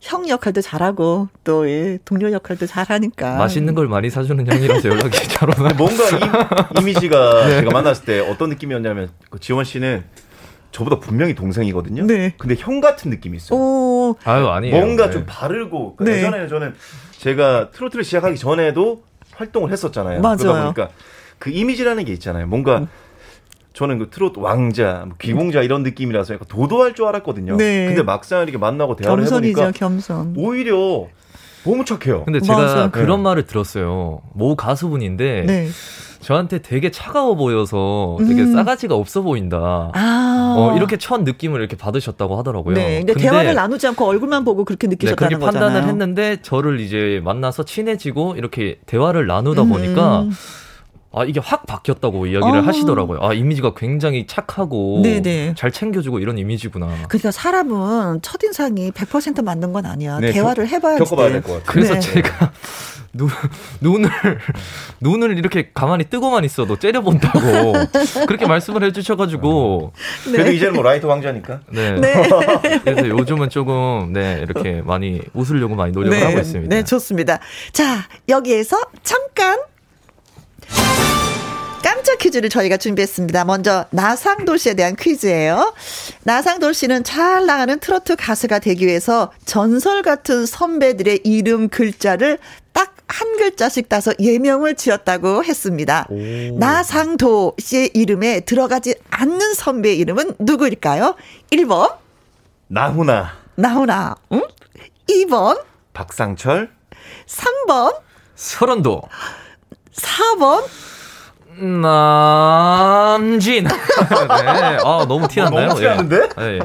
[0.02, 3.38] 형 역할도 잘하고, 또, 예, 동료 역할도 잘하니까.
[3.38, 5.76] 맛있는 걸 많이 사주는 형이라서 연락이 잘 오나요?
[5.78, 7.60] 뭔가 이, 이미지가 네.
[7.62, 10.04] 제가 만났을 때 어떤 느낌이었냐면 그 지원 씨는
[10.72, 12.08] 저보다 분명히 동생이거든요.
[12.08, 12.34] 네.
[12.39, 13.60] 근데 형 같은 느낌이 있어요.
[13.60, 15.12] 오, 아유 아니에요 뭔가 네.
[15.12, 16.18] 좀 바르고 네.
[16.18, 16.74] 예전에는 저는
[17.18, 20.22] 제가 트로트를 시작하기 전에도 활동을 했었잖아요.
[20.22, 20.38] 맞아요.
[20.38, 20.89] 그러다 보니까
[21.38, 22.47] 그 이미지라는 게 있잖아요.
[22.47, 22.88] 뭔가 음.
[23.82, 27.58] 저는 그 트로트 왕자, 뭐 귀공자 이런 느낌이라서 약간 도도할 줄 알았거든요.
[27.58, 27.88] 네.
[27.88, 30.36] 근데 막상 이렇게 만나고 대화를 겸손이죠, 해보니까 겸손.
[30.38, 31.08] 오히려
[31.64, 32.24] 너무 착해요.
[32.26, 32.92] 근데 제가 맞아.
[32.92, 33.24] 그런 네.
[33.24, 35.68] 말을 들었어요 모 가수분인데 네.
[36.20, 38.54] 저한테 되게 차가워 보여서 되게 음.
[38.54, 40.56] 싸가지가 없어 보인다 아.
[40.56, 42.76] 어, 이렇게 첫 느낌을 이렇게 받으셨다고 하더라고요.
[42.76, 43.00] 네.
[43.00, 45.70] 근데, 대화를 나누지 않고 얼굴만 보고 그렇게 네, 느끼셨다는 그렇게 거잖아요.
[45.70, 49.70] 판단을 했는데 저를 이제 만나서 친해지고 이렇게 대화를 나누다 음.
[49.70, 50.28] 보니까
[51.14, 52.62] 아 이게 확 바뀌었다고 이야기를 어.
[52.62, 53.20] 하시더라고요.
[53.22, 55.55] 아 이미지가 굉장히 착하고 네네.
[55.57, 56.88] 잘 챙겨주고 이런 이미지구나.
[57.09, 60.20] 그러니까 사람은 첫 인상이 100% 맞는 건 아니야.
[60.20, 60.99] 네, 대화를 해봐야지.
[61.03, 61.64] 겪어봐야 될 것 같아요.
[61.66, 61.99] 그래서 네.
[61.99, 62.51] 제가
[63.14, 63.28] 눈,
[63.82, 64.09] 눈을
[65.01, 67.74] 눈을 이렇게 가만히 뜨고만 있어도 째려본다고
[68.26, 69.91] 그렇게 말씀을 해주셔가지고
[70.24, 71.59] 그래도 이제는 뭐 light 왕자니까.
[71.74, 71.91] 네.
[71.99, 72.24] 네.
[72.86, 76.24] 그래서 요즘은 조금 네 이렇게 많이 웃으려고 많이 노력을 네.
[76.24, 76.74] 하고 있습니다.
[76.74, 77.39] 네, 좋습니다.
[77.74, 79.59] 자, 여기에서 잠깐
[81.84, 83.45] 깜짝 퀴즈를 저희가 준비했습니다.
[83.45, 85.74] 먼저 나상돌 씨에 대한 퀴즈예요.
[86.24, 92.38] 나상돌 씨는 잘 나가는 트로트 가수가 되기 위해서 전설 같은 선배들의 이름 글자를
[92.72, 96.07] 딱 한 글자씩 따서 예명을 지었다고 했습니다.
[96.57, 101.15] 나상도 씨의 이름에 들어가지 않는 선배의 이름은 누구일까요?
[101.51, 101.97] 1번
[102.67, 104.41] 나훈아, 나훈아, 응?
[105.09, 105.61] 2번,
[105.93, 106.72] 박상철,
[107.28, 107.97] 3번,
[108.36, 109.01] 서른도.
[109.94, 110.64] 4번,
[113.22, 113.66] 남진.
[113.68, 113.72] 네.
[114.84, 115.68] 아, 너무 티났나요?
[115.70, 116.30] 너무 티났는데?
[116.39, 116.44] 예.
[116.44, 116.60] 예.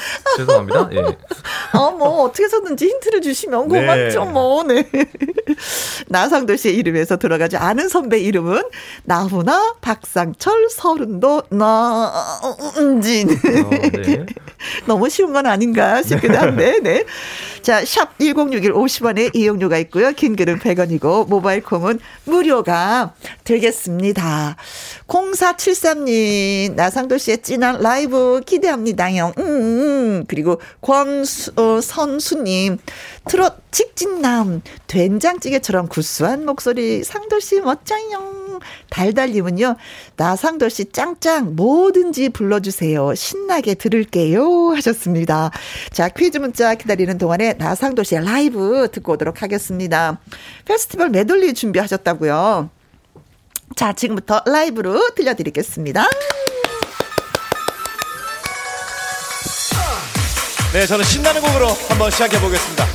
[0.36, 0.88] 죄송합니다.
[0.92, 0.98] 예.
[1.76, 3.80] 어, 뭐, 어떻게 해서든지 힌트를 주시면 네.
[3.80, 4.88] 고맙죠, 뭐, 네.
[6.08, 8.62] 나상도 씨의 이름에서 들어가지 않은 선배 이름은
[9.04, 12.12] 나훈아, 박상철, 서른도, 나
[12.78, 13.30] 은진.
[13.30, 14.26] 어, 네.
[14.86, 17.04] 너무 쉬운 건 아닌가 싶기도 한데, 네.
[17.62, 20.12] 자, 샵 1061 50원의 이용료가 있고요.
[20.12, 24.56] 긴 글은 100원이고, 모바일 콩은 무료가 되겠습니다.
[25.06, 29.32] 0473님, 나상도 씨의 진한 라이브 기대합니다요.
[29.38, 30.24] 음, 음.
[30.28, 32.78] 그리고 권수, 어, 선수님,
[33.28, 38.60] 트롯 직진남, 된장찌개처럼 구수한 목소리, 상도 씨 멋져요.
[38.90, 39.76] 달달님은요,
[40.16, 43.14] 나상도 씨 짱짱 뭐든지 불러주세요.
[43.14, 44.72] 신나게 들을게요.
[44.76, 45.50] 하셨습니다.
[45.92, 50.20] 자, 퀴즈 문자 기다리는 동안에 나상도 씨의 라이브 듣고 오도록 하겠습니다.
[50.66, 52.70] 페스티벌 메들리 준비하셨다고요.
[53.76, 56.06] 자, 지금부터 라이브로 들려드리겠습니다.
[60.72, 62.86] 네, 저는 신나는 곡으로 한번 시작해 보겠습니다.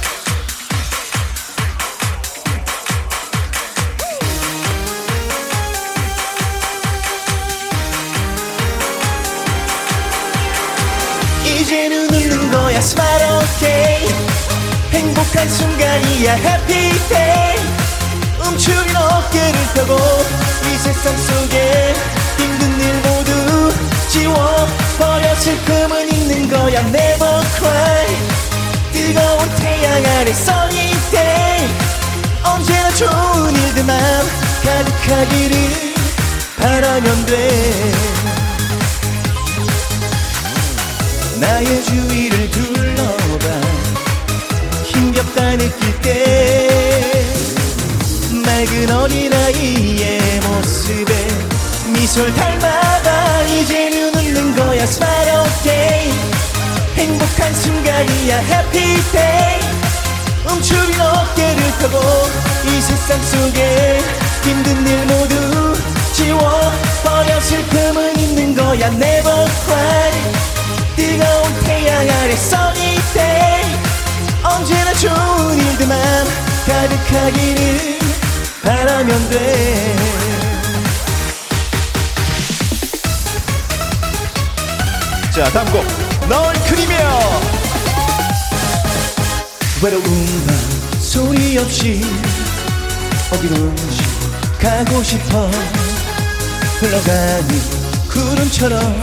[11.46, 14.08] 이제는 웃는 거야 smile okay
[14.92, 17.58] 행복한 순간이야 happy day
[18.40, 19.98] 움츠린 어깨를 펴고
[20.64, 21.94] 이 세상 속에
[22.38, 22.75] 힘든
[24.16, 24.34] 지워
[24.98, 28.08] 버려 슬픔은 있는 거야 never cry
[28.94, 31.68] 뜨거운 태양 아래 sunny day
[32.46, 34.00] 언제나 좋은 일들만
[34.64, 35.96] 가득하기를
[36.58, 37.92] 바라면 돼.
[41.40, 43.46] 나의 주위를 둘러봐.
[44.86, 47.26] 힘겹다 느낄 때.
[48.46, 51.55] 맑은 어린아이의 모습에
[51.96, 54.84] 미소를 닮아가 이제는 웃는 거야.
[54.84, 56.12] Smile okay
[56.96, 58.40] 행복한 순간이야.
[58.40, 59.60] Happy day.
[60.50, 62.00] 움츠린 어깨를 펴고
[62.66, 64.00] 이 세상 속에
[64.44, 65.74] 힘든 일 모두
[66.14, 66.72] 지워
[67.04, 67.40] 버려.
[67.42, 68.88] 슬픔은 있는 거야.
[68.88, 70.12] Never cry.
[70.96, 73.80] 뜨거운 태양 아래 sunny day.
[74.44, 76.28] 언제나 좋은 일들만
[76.66, 78.00] 가득하기를
[78.64, 80.25] 바라면 돼
[85.36, 85.84] 자, 다음 곡.
[86.30, 86.96] 널 그리며
[89.84, 90.02] 외로운
[90.48, 92.02] 밤 소리 없이
[93.30, 94.04] 어디론지
[94.62, 95.52] 가고 싶어
[96.80, 97.48] 흘러가는
[98.10, 99.02] 구름처럼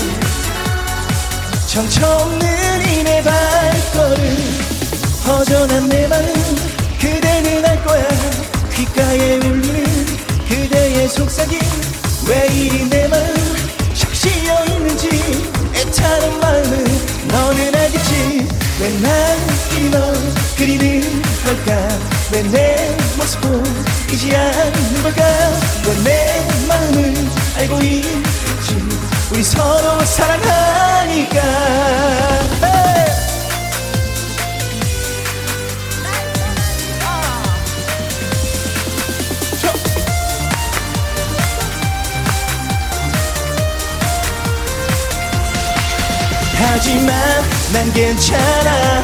[1.67, 4.37] 정처 없는 이내 발걸음
[5.27, 6.33] 허전한 내 마음
[6.99, 8.09] 그대는 알 거야
[8.75, 10.07] 귓가에 울리는
[10.49, 11.61] 그대의 속삭임
[12.27, 12.92] 왜 이리
[18.83, 19.39] 왜난
[19.77, 20.13] 이리 너
[20.57, 21.89] 그리는 걸까?
[22.33, 25.23] 왜 내 모습 보이지 않는 걸까?
[25.87, 27.15] 왜 내 마음을
[27.59, 28.77] 알고 있지?
[29.31, 31.43] 우리 서로 사랑하니까!
[46.57, 47.43] 하지만
[47.73, 49.03] 난 괜찮아.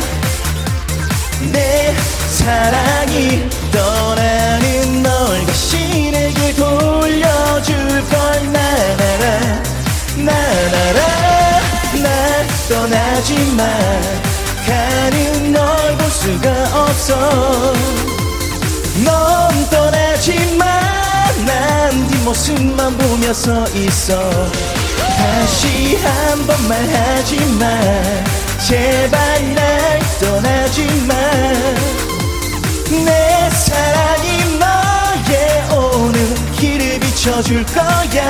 [1.53, 1.95] 내
[2.31, 7.77] 사랑이 떠나는 널 다시 내게 돌려줄
[8.09, 8.53] 걸.
[8.53, 9.63] 나나라
[10.17, 11.61] 나나라
[12.03, 13.65] 날 떠나지 마.
[14.67, 16.51] 가는 널 볼 수가
[16.83, 17.73] 없어.
[19.05, 24.19] 넌 떠나지 마난 뒷모습만 보며 서 있어.
[25.19, 27.67] 다시 한 번 말하지 마
[28.69, 31.89] 제발 날 떠나지 마내
[33.49, 38.29] 사랑이 너의 오늘 길을 비춰줄 거야.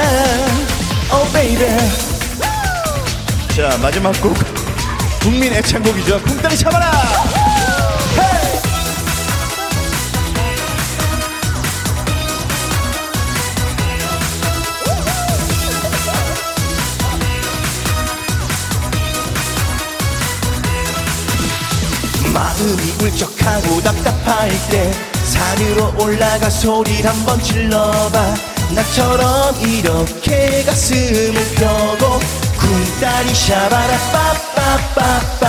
[1.11, 1.67] Oh baby.
[3.57, 4.37] 자 마지막 곡.
[5.21, 6.23] 국민 애창곡이죠.
[6.23, 6.93] 쿵따리 잡아라
[22.69, 24.93] 마음이 울적하고 답답할 때
[25.25, 28.35] 산으로 올라가 소리 한번 질러봐.
[28.75, 32.21] 나처럼 이렇게 가슴을 펴고
[32.59, 35.49] 쿵따리 샤바라 빠빠빠빠.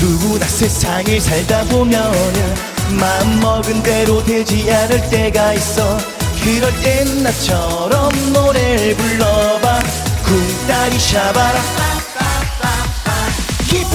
[0.00, 2.54] 누구나 세상을 살다 보면은
[2.90, 5.98] 마음먹은 대로 되지 않을 때가 있어.
[6.42, 9.80] 그럴 땐 나처럼 노래를 불러봐.
[10.24, 11.89] 쿵따리 샤바라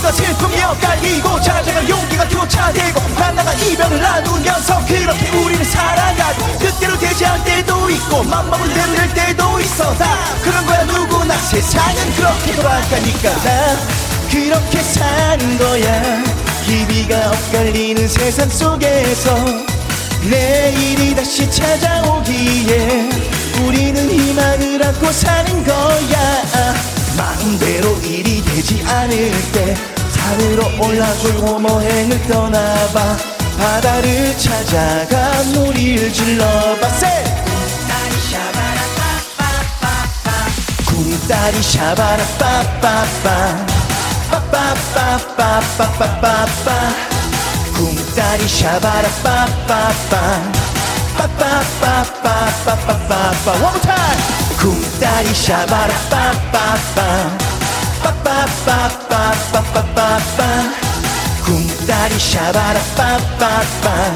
[0.05, 7.43] 기쁨과 슬픔이 엇갈리고 찾아갈 용기가 교차되고 만나가 이별을 나누면서 그렇게 우리는 살아가고 뜻대로 되지 않을
[7.43, 13.77] 때도 있고 맘먹은 대로 될 때도 있어 다 그런 거야 누구나 세상은 그렇게 돌아가니까 나
[14.29, 16.23] 그렇게 사는 거야.
[16.65, 19.35] 기비가 엇갈리는 세상 속에서
[20.29, 23.09] 내일이 다시 찾아오기에
[23.65, 26.75] 우리는 희망을 안고 사는 거야.
[27.17, 29.94] 마음대로 일이 되지 않을 때
[30.25, 33.17] 하늘로 올라줄 호모행을 떠나봐.
[33.57, 36.89] 바다를 찾아가 놀이를 질러봐.
[36.89, 37.23] 셋!
[40.87, 43.65] 구름다리 샤바라 빠빠빠.
[44.31, 46.67] 빠빠빠빠빠빠빠
[47.75, 50.13] 구름다리 샤바라 빠빠빠.
[51.17, 53.11] 빠빠빠빠빠빠빠
[53.45, 54.21] One more time!
[54.57, 57.44] 구름다리 샤바라 빠빠빠.
[58.05, 60.39] 빠빠빠빠빠빠빠빠
[61.43, 64.13] 쿵따리 샤바라 빠빠빠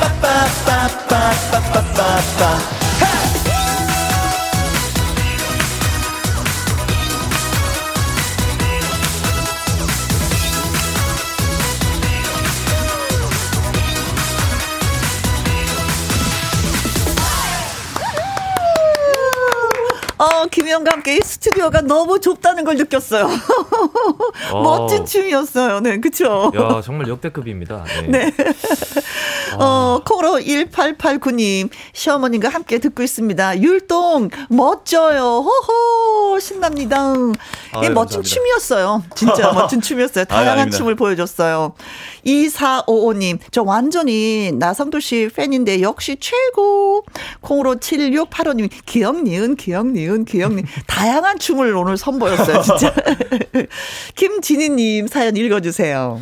[0.00, 1.18] 빠빠빠빠빠빠
[20.48, 23.28] 김희영과 함께 이 스튜디오가 너무 좁다는 걸 느꼈어요.
[24.52, 25.80] 멋진 춤이었어요.
[25.80, 26.52] 네, 그쵸?
[26.56, 27.84] 야, 정말 역대급입니다.
[28.08, 28.26] 네.
[28.26, 28.32] 네.
[29.58, 33.60] 어, 코로 1889님, 시어머님과 함께 듣고 있습니다.
[33.60, 35.44] 율동, 멋져요.
[35.46, 37.14] 호호, 신납니다.
[37.14, 38.22] 이게 아유, 멋진 감사합니다.
[38.28, 39.02] 춤이었어요.
[39.14, 40.22] 진짜 멋진 춤이었어요.
[40.22, 40.78] 아유, 다양한 아닙니다.
[40.78, 41.74] 춤을 보여줬어요.
[42.26, 47.04] 2455님, 저 완전히 나성도 씨 팬인데 역시 최고.
[47.40, 50.62] 콩으로 7685님, 기억니은, 기억니은, 기억니.
[50.86, 52.94] 다양한 춤을 오늘 선보였어요, 진짜.
[54.16, 56.20] 김진희님 사연 읽어주세요.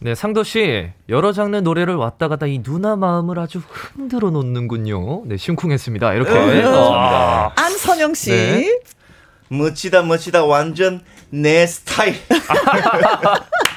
[0.00, 5.22] 네, 상도 씨 여러 장르 노래를 왔다 갔다 이 누나 마음을 아주 흔들어 놓는군요.
[5.26, 6.14] 네, 심쿵했습니다.
[6.14, 6.32] 이렇게.
[6.66, 8.30] 아, 안선영 씨.
[8.30, 8.78] 네.
[9.48, 12.14] 멋지다 멋지다 완전 내 스타일.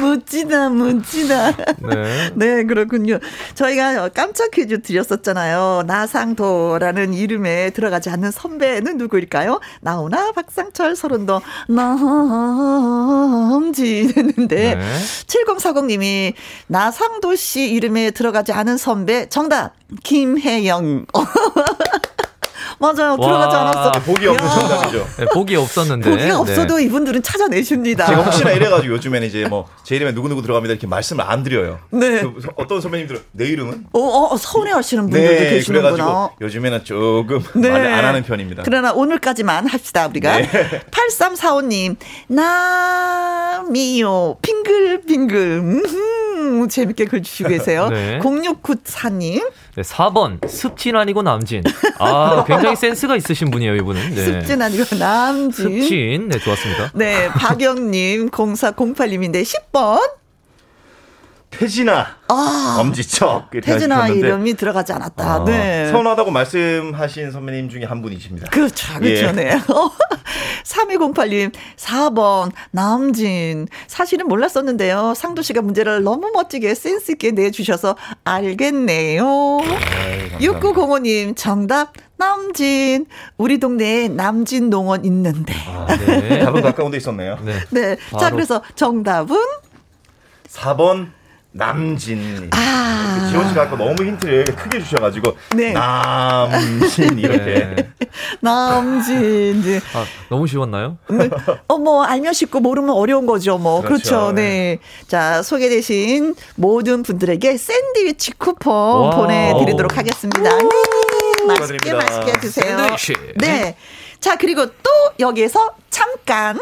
[0.00, 1.52] 멋지다, 멋지다.
[1.78, 2.30] 네.
[2.34, 3.18] 네, 그렇군요.
[3.54, 5.84] 저희가 깜짝 퀴즈 드렸었잖아요.
[5.86, 9.60] 나상도라는 이름에 들어가지 않는 선배는 누구일까요?
[9.80, 11.40] 나오나 박상철 서른도
[12.88, 14.98] 남지 했는데 네.
[15.26, 16.34] 7040님이
[16.66, 21.06] 나상도 씨 이름에 들어가지 않은 선배 정답 김혜영.
[22.82, 23.16] 맞아요.
[23.16, 23.62] 들어가지 와.
[23.70, 23.92] 않았어.
[24.00, 24.48] 복이 없는 야.
[24.50, 25.06] 정답이죠.
[25.18, 26.10] 네, 복이 없었는데.
[26.10, 26.84] 보기가 없어도 네.
[26.84, 28.06] 이분들은 찾아내십니다.
[28.06, 31.78] 제가 혹시나 이래가지고 요즘에는 이제 뭐 제 이름에 누구 누구 들어갑니다 이렇게 말씀을 안 드려요.
[31.90, 32.22] 네.
[32.22, 35.90] 그 서- 어떤 선배님들은 내 이름은 어, 어, 서운해하시는 분들도 네 계시는구나.
[35.92, 37.68] 그래가지고 요즘에는 조금 네.
[37.70, 38.62] 많이 안 하는 편입니다.
[38.64, 40.36] 그러나 오늘까지만 합시다, 우리가.
[40.38, 40.48] 네.
[40.90, 41.96] 8345님,
[43.62, 45.38] 남이요, 빙글빙글.
[45.62, 47.88] 음흠, 재밌게 글 주시고 계세요.
[47.90, 48.18] 네.
[48.20, 49.42] 0694님,
[49.74, 51.62] 네, 4번 습진 아니고 남진.
[51.98, 54.14] 아, 굉장히 센스가 있으신 분이에요, 이분은.
[54.14, 54.24] 네.
[54.24, 55.80] 습진 아니고 남진.
[55.80, 56.28] 습진.
[56.28, 56.90] 네, 좋았습니다.
[56.94, 60.21] 네, 박영님, 0408님인데 10번.
[61.52, 65.24] 태진아 아, 엄지척 태진아 이름이 들어가지 않았다.
[65.24, 65.88] 아, 네.
[65.92, 68.48] 서운하다고 말씀하신 선배님 중에 한 분이십니다.
[68.50, 69.32] 그렇죠, 그렇죠, 예.
[69.32, 69.58] 네.
[70.64, 73.68] 3208님, 4번, 남진.
[73.86, 75.12] 사실은 몰랐었는데요.
[75.14, 79.24] 상도 씨가 문제를 너무 멋지게 센스있게 내주셔서 알겠네요.
[79.24, 80.38] 아유, 감사합니다.
[80.38, 83.06] 6905님, 정답, 남진.
[83.36, 85.54] 우리 동네에 남진 농원 있는데.
[85.66, 86.38] 아, 네.
[86.44, 87.38] 답은 가까운 데 있었네요.
[87.44, 87.54] 네.
[87.70, 87.96] 네.
[88.12, 88.36] 자, 바로.
[88.36, 89.36] 그래서 정답은?
[90.48, 91.08] 4번
[91.52, 92.48] 남진.
[92.52, 93.28] 아.
[93.30, 95.72] 지원 씨가 아까 너무 힌트를 크게 주셔가지고 네.
[95.72, 97.90] 남진 이렇게 네.
[98.40, 99.62] 남진.
[99.62, 99.80] 네.
[99.94, 100.98] 아, 너무 쉬웠나요?
[101.68, 103.82] 어, 뭐, 알면 쉽고 모르면 어려운 거죠, 뭐.
[103.82, 104.02] 그렇죠.
[104.10, 104.32] 그렇죠.
[104.32, 104.78] 네.
[105.08, 109.10] 자, 소개되신 모든 분들에게 샌드위치 쿠폰 wow.
[109.10, 110.56] 보내드리도록 하겠습니다.
[110.56, 110.62] 네.
[111.46, 111.94] 맛있게, 축하드립니다.
[111.96, 112.78] 맛있게 드세요.
[112.78, 113.14] 샌드위치.
[113.36, 113.76] 네.
[114.20, 114.90] 자, 그리고 또
[115.20, 116.58] 여기에서 잠깐.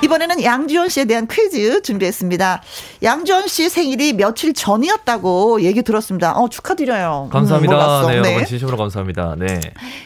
[0.00, 2.62] 이번에는 양지원 씨에 대한 퀴즈 준비했습니다.
[3.02, 6.32] 양지원 씨 생일이 며칠 전이었다고 얘기 들었습니다.
[6.38, 7.28] 어, 축하드려요.
[7.32, 8.02] 감사합니다.
[8.02, 8.06] 음.
[8.06, 9.34] 네, 여러분 진심으로 감사합니다.
[9.38, 9.60] 네.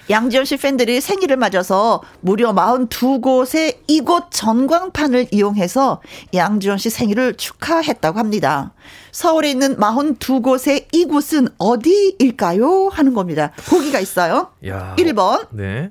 [0.09, 6.01] 양지원 씨 팬들이 생일을 맞아서 무려 42곳의 이곳 전광판을 이용해서
[6.33, 8.73] 양지원 씨 생일을 축하했다고 합니다.
[9.11, 12.89] 서울에 있는 42곳의 이곳은 어디일까요?
[12.91, 13.53] 하는 겁니다.
[13.69, 14.53] 보기가 있어요.
[14.67, 14.95] 야.
[14.99, 15.91] 1번 네.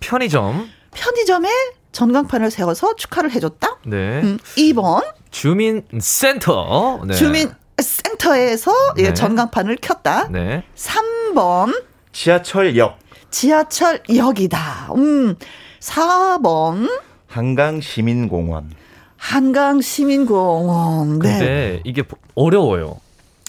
[0.00, 0.66] 편의점.
[0.94, 1.48] 편의점에
[1.94, 3.78] 전광판을 세워서 축하를 해줬다.
[3.86, 4.20] 네.
[4.20, 7.00] 음, 2번 주민센터.
[7.06, 7.14] 네.
[7.14, 9.14] 주민센터에서 예, 네.
[9.14, 10.28] 전광판을 켰다.
[10.30, 10.64] 네.
[10.76, 11.82] 3번
[12.12, 12.98] 지하철역,
[13.30, 14.88] 지하철역이다.
[14.96, 15.36] 음,
[15.80, 16.90] 4번
[17.28, 18.72] 한강 시민공원.
[19.16, 21.18] 한강 시민공원.
[21.20, 21.28] 네.
[21.38, 23.00] 근데 이게 보- 어려워요.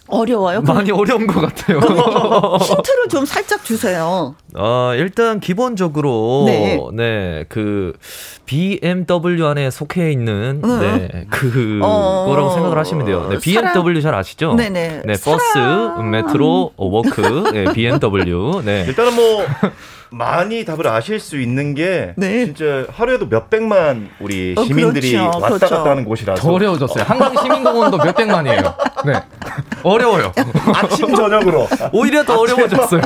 [0.07, 0.61] 어려워요.
[0.61, 1.79] 많이 어려운 것 같아요.
[2.59, 4.35] 힌트를 좀 살짝 주세요.
[4.55, 6.79] 어, 일단 기본적으로 네.
[6.93, 7.45] 네.
[7.49, 7.93] 그
[8.45, 10.79] BMW 안에 속해 있는 음.
[10.79, 11.25] 네.
[11.29, 13.27] 그 어, 거라고 생각을 하시면 돼요.
[13.29, 14.53] 네, BMW 잘 아시죠?
[14.55, 15.01] 네네.
[15.05, 16.11] 네, 버스, 사람.
[16.11, 17.21] 메트로, 어, walk,
[17.53, 18.61] 네, BMW.
[18.63, 18.85] 네.
[18.87, 19.45] 일단은 뭐
[20.11, 22.45] 많이 답을 아실 수 있는 게 네.
[22.45, 25.25] 진짜 하루에도 몇 백만 우리 어, 시민들이 그렇죠.
[25.39, 25.75] 왔다 그렇죠.
[25.75, 27.03] 갔다 하는 곳이라서 더 어려워졌어요.
[27.03, 28.61] 한강 시민공원도 몇 백만이에요.
[29.05, 29.13] 네.
[29.83, 30.31] 어려워요.
[30.73, 33.01] 아침 저녁으로 오히려 더 어려워졌어요.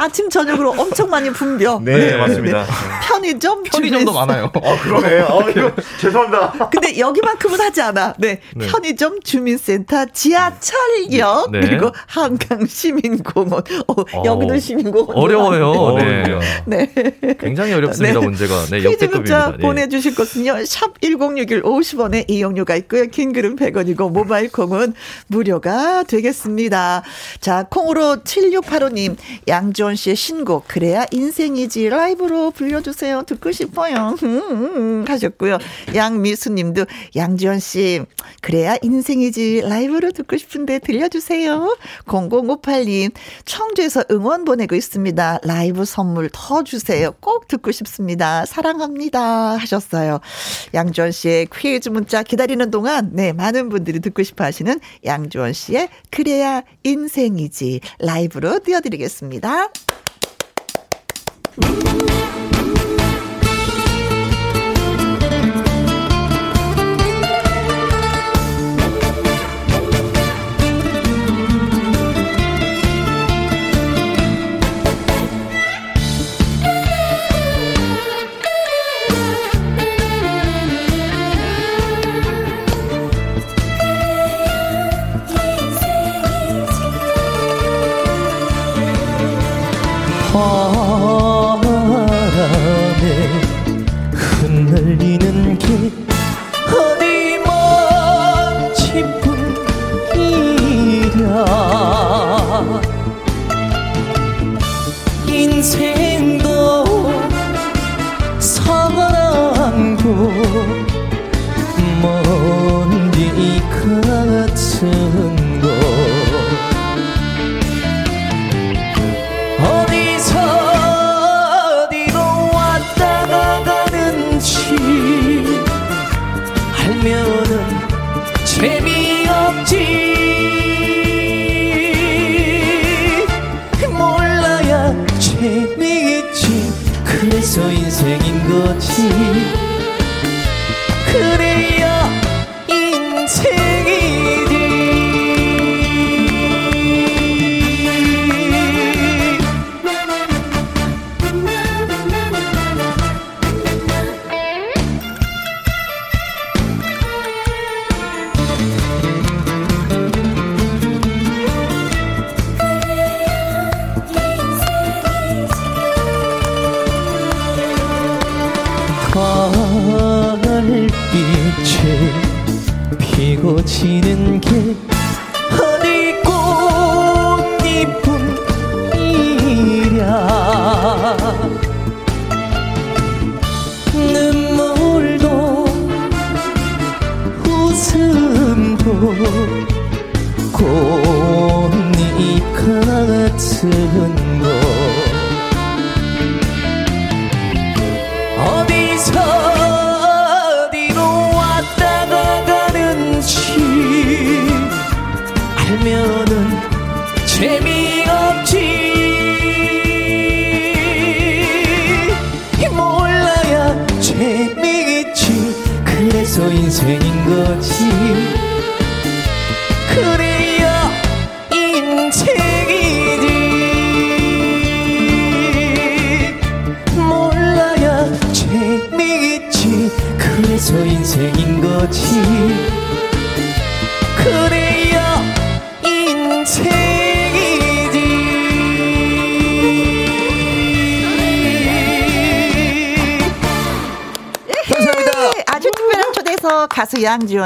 [0.00, 1.80] 아침 저녁으로 엄청 많이 분벼.
[1.84, 2.64] 네, 맞습니다.
[3.02, 4.50] 편의점 편의점도 주변- 많아요.
[4.54, 5.20] 어 그러네.
[5.20, 6.70] 어 이거 죄송합니다.
[6.70, 8.14] 근데 여기만큼은 하지 않아.
[8.18, 8.40] 네.
[8.56, 8.66] 네.
[8.66, 11.60] 편의점, 주민센터, 지하철역, 네.
[11.60, 13.62] 그리고 한강 시민공원.
[13.88, 15.16] 어, 어, 여기도 시민공원.
[15.18, 15.96] 어려워요.
[15.98, 16.24] 네.
[16.64, 16.90] 네.
[17.38, 18.24] 굉장히 어렵습니다, 네.
[18.26, 18.64] 문제가.
[18.70, 19.52] 네, 역대급입니다.
[19.52, 19.58] 네.
[19.58, 20.64] 보내주실 것은요.
[20.64, 23.06] 샵 1061 50원의 이용료가 있고요.
[23.08, 24.94] 긴 글은 100원이고 모바일 콩은
[25.26, 27.02] 무료가 되겠습니다.
[27.40, 29.16] 자 콩으로 7685님
[29.48, 33.22] 양 지원 씨의 신곡 그래야 인생이지 라이브로 불려주세요.
[33.24, 34.14] 듣고 싶어요.
[34.22, 35.58] 음, 하셨고요.
[35.94, 36.84] 양미수님도
[37.16, 38.02] 양지원 씨
[38.40, 41.76] 그래야 인생이지 라이브로 듣고 싶은데 들려주세요.
[42.06, 43.12] 0058님
[43.44, 45.40] 청주에서 응원 보내고 있습니다.
[45.42, 47.12] 라이브 선물 더 주세요.
[47.20, 48.44] 꼭 듣고 싶습니다.
[48.46, 50.20] 사랑합니다 하셨어요.
[50.74, 56.62] 양지원 씨의 퀴즈 문자 기다리는 동안 네 많은 분들이 듣고 싶어 하시는 양지원 씨의 그래야
[56.84, 59.70] 인생이지 라이브로 띄워드리겠습니다.
[61.62, 62.89] Thank you.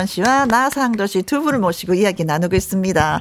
[0.04, 3.20] 양지원 씨와 나상도 씨 두 분을 모시고 이야기 나누고 있습니다.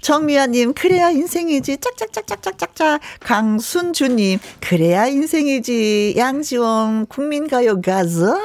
[0.00, 1.78] 정미아님, 그래야 인생이지.
[1.78, 3.00] 짝짝짝짝짝짝짝.
[3.20, 6.14] 강순주님, 그래야 인생이지.
[6.16, 8.38] 양지원, 국민가요 가수.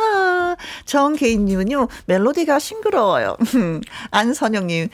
[0.85, 3.37] 정계인님은요, 멜로디가 싱그러워요.
[4.11, 4.89] 안선영님,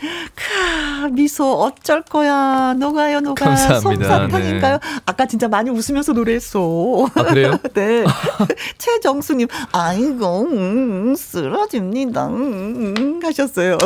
[0.81, 2.73] 카, 미소 어쩔 거야.
[2.77, 3.45] 녹아요, 녹아.
[3.45, 4.19] 감사합니다.
[4.19, 4.79] 솜사탕인가요?
[5.05, 7.07] 아까 진짜 많이 웃으면서 노래했어.
[7.13, 7.57] 아, 그래요?
[7.73, 8.03] 네.
[8.77, 12.27] 최정수님, 아이고, 음, 쓰러집니다.
[12.27, 13.77] 음, 음, 하셨어요.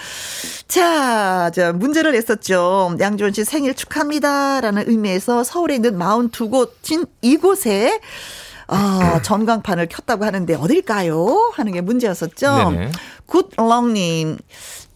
[0.68, 2.96] 자, 자, 문제를 냈었죠.
[2.98, 4.60] 양지원 씨 생일 축하합니다.
[4.60, 8.00] 라는 의미에서 서울에 있는 42곳인 이곳에
[8.66, 11.52] 아, 전광판을 켰다고 하는데 어딜까요?
[11.54, 12.72] 하는 게 문제였었죠.
[13.26, 14.38] 굿렁님,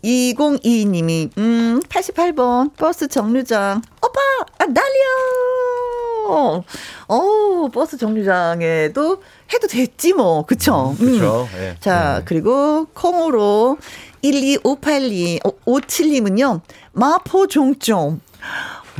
[0.05, 3.83] 2022님이, 음, 88번 버스 정류장.
[4.03, 4.21] 오빠,
[4.59, 6.65] 아, 날려!
[7.09, 9.23] 어, 버스 정류장에도
[9.53, 10.45] 해도 됐지, 뭐.
[10.45, 10.95] 그쵸?
[11.01, 11.19] 음.
[11.19, 11.49] 그렇죠.
[11.59, 11.77] 예.
[11.81, 13.79] 자, 그리고 콩으로
[14.23, 16.61] 12582, 57님은요,
[16.93, 18.21] 마포 종점.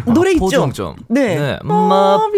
[0.07, 0.45] 노래 있죠?
[0.45, 0.97] 마포 종점.
[1.09, 1.37] 네.
[1.39, 2.29] 네, 마포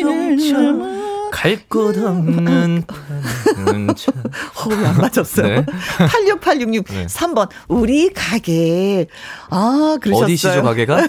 [0.00, 1.11] 종점.
[1.32, 2.84] 갈 곳 없는.
[4.54, 5.46] 호흡이 안 맞았어요.
[5.46, 5.66] 네.
[5.98, 7.06] 86866 네.
[7.06, 9.06] 3번 우리 가게.
[9.48, 10.24] 아, 그러셨어요.
[10.26, 10.96] 어디시죠 가게가?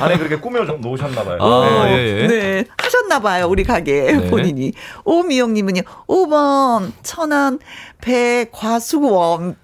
[0.00, 1.38] 안에 그렇게 꾸며 좀 놓으셨나 봐요.
[1.40, 1.92] 아, 네.
[1.92, 2.26] 예, 예.
[2.26, 3.46] 네, 하셨나 봐요.
[3.48, 4.30] 우리 가게 네.
[4.30, 4.72] 본인이.
[5.04, 5.80] 오미영 님은요.
[6.06, 7.58] 5번 천안
[8.00, 9.56] 배과수원.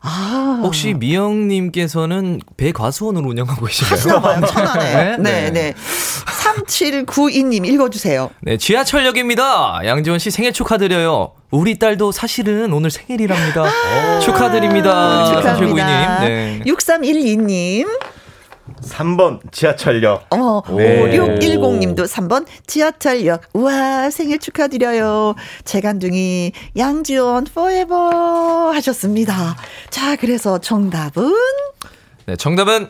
[0.00, 0.60] 아.
[0.62, 4.20] 혹시 미영님께서는 배과수원을 운영하고 계신가요?
[4.20, 4.46] 봐요.
[4.46, 5.16] 천안에.
[5.22, 5.50] 네, 네.
[5.50, 5.74] 네.
[6.26, 8.30] 3792님 읽어 주세요.
[8.40, 9.80] 네, 지하철역입니다.
[9.84, 11.32] 양지원 씨 생일 축하드려요.
[11.50, 13.64] 우리 딸도 사실은 오늘 생일이랍니다.
[14.20, 15.26] 축하드립니다.
[15.26, 15.56] 축하합니다.
[15.56, 16.20] 3792님.
[16.20, 16.60] 네.
[16.66, 17.86] 6312님.
[18.82, 20.26] 3번 지하철역.
[20.30, 21.02] 어, 네.
[21.02, 23.42] 5610님도 3번 지하철역.
[23.54, 25.34] 우와, 생일 축하드려요.
[25.64, 29.56] 재간둥이 양지원 포에버 하셨습니다.
[29.90, 31.32] 자, 그래서 정답은
[32.26, 32.88] 네, 정답은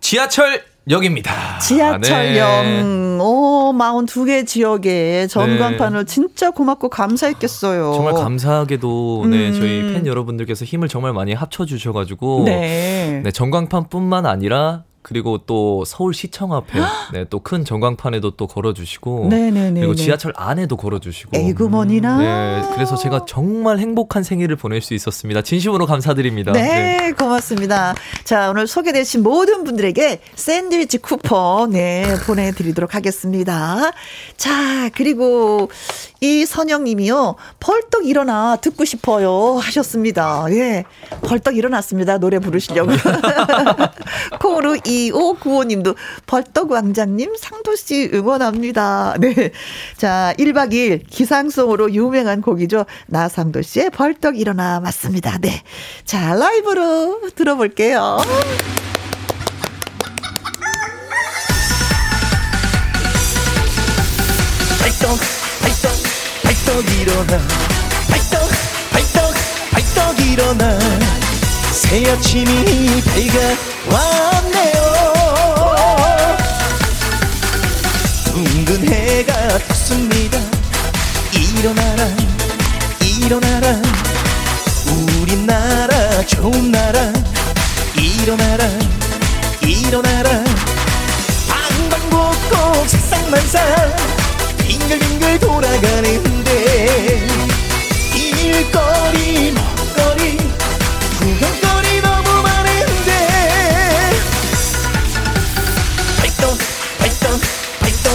[0.00, 1.58] 지하철 역입니다.
[1.58, 2.64] 지하철역.
[2.64, 2.82] 네.
[3.20, 7.92] 오, 42개 지역에 전광판을 진짜 고맙고 감사했겠어요.
[7.94, 9.54] 정말 감사하게도 네, 음.
[9.54, 13.20] 저희 팬 여러분들께서 힘을 정말 많이 합쳐 주셔 가지고 네.
[13.22, 16.78] 네, 전광판뿐만 아니라 그리고 또 서울시청 앞에
[17.12, 19.80] 네, 또 큰 전광판에도 또 걸어주시고 네네네.
[19.80, 22.18] 그리고 지하철 안에도 걸어주시고 에이구머니나.
[22.18, 25.40] 네, 그래서 제가 정말 행복한 생일을 보낼 수 있었습니다.
[25.42, 26.52] 진심으로 감사드립니다.
[26.52, 27.94] 네, 고맙습니다.
[28.24, 33.90] 자, 오늘 소개되신 모든 분들에게 샌드위치 쿠폰, 네, 보내드리도록 하겠습니다.
[34.36, 35.70] 자, 그리고
[36.20, 40.44] 이 선영님이요, 벌떡 일어나 듣고 싶어요 하셨습니다.
[40.50, 40.84] 예,
[41.22, 42.18] 벌떡 일어났습니다.
[42.18, 42.92] 노래 부르시려고.
[44.40, 45.94] 콩으로 2595님도
[46.26, 49.16] 벌떡 왕자님, 상도씨 응원합니다.
[49.20, 49.52] 네.
[49.96, 52.86] 자, 1박 2일 기상송으로 유명한 곡이죠.
[53.06, 55.38] 나상도 씨의 벌떡 일어나 맞습니다.
[55.38, 55.62] 네.
[56.04, 58.18] 자, 라이브로 들어볼게요.
[64.80, 65.18] 발떡
[65.62, 65.90] 발떡
[66.42, 67.38] 발떡 일어나
[68.08, 68.40] 발떡
[68.92, 69.34] 발떡
[69.72, 70.78] 발떡 일어나
[71.90, 73.36] 새 아침이 밝아
[73.90, 74.78] 왔네요.
[78.26, 80.38] 둥근 해가 떴습니다.
[81.32, 82.08] 일어나라
[83.04, 83.82] 일어나라.
[84.86, 87.12] 우리나라 좋은 나라.
[87.96, 88.70] 일어나라
[89.66, 90.44] 일어나라.
[91.48, 93.58] 방방곡곡 세상만사.
[94.58, 97.26] 빙글빙글 돌아가는데.
[98.14, 99.52] 일거리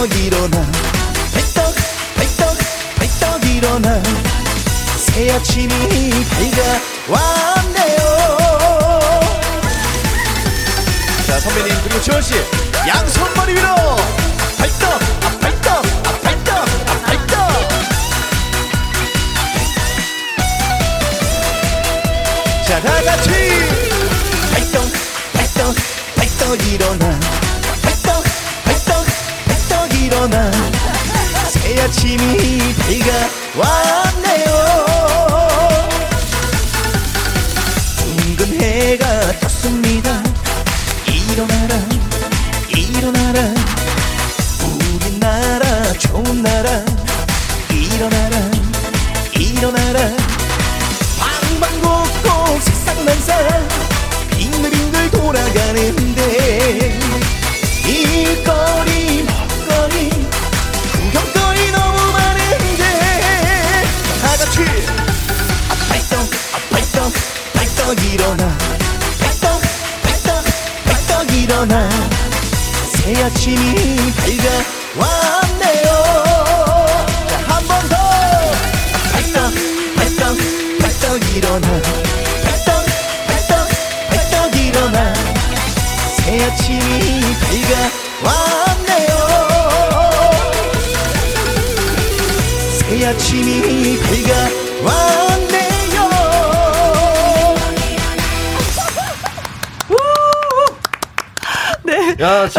[0.06, 0.62] 발떡 일어나.
[1.32, 1.74] 발떡
[2.14, 2.56] 발떡
[2.96, 4.02] 발떡 일어나.
[4.98, 6.10] 새 아침이
[7.08, 7.98] 밝아왔네요.
[11.26, 12.34] 자 선배님 그리고 지원씨
[12.86, 13.66] 양손 머리 위로.
[14.58, 17.36] 발떡 아 발떡 아 발떡 아 발떡.
[22.68, 23.30] 자 다같이.
[24.52, 24.92] 발떡
[25.32, 25.74] 발떡
[26.16, 27.35] 발떡 일어나
[31.86, 34.55] 아침이 밝아 왔네요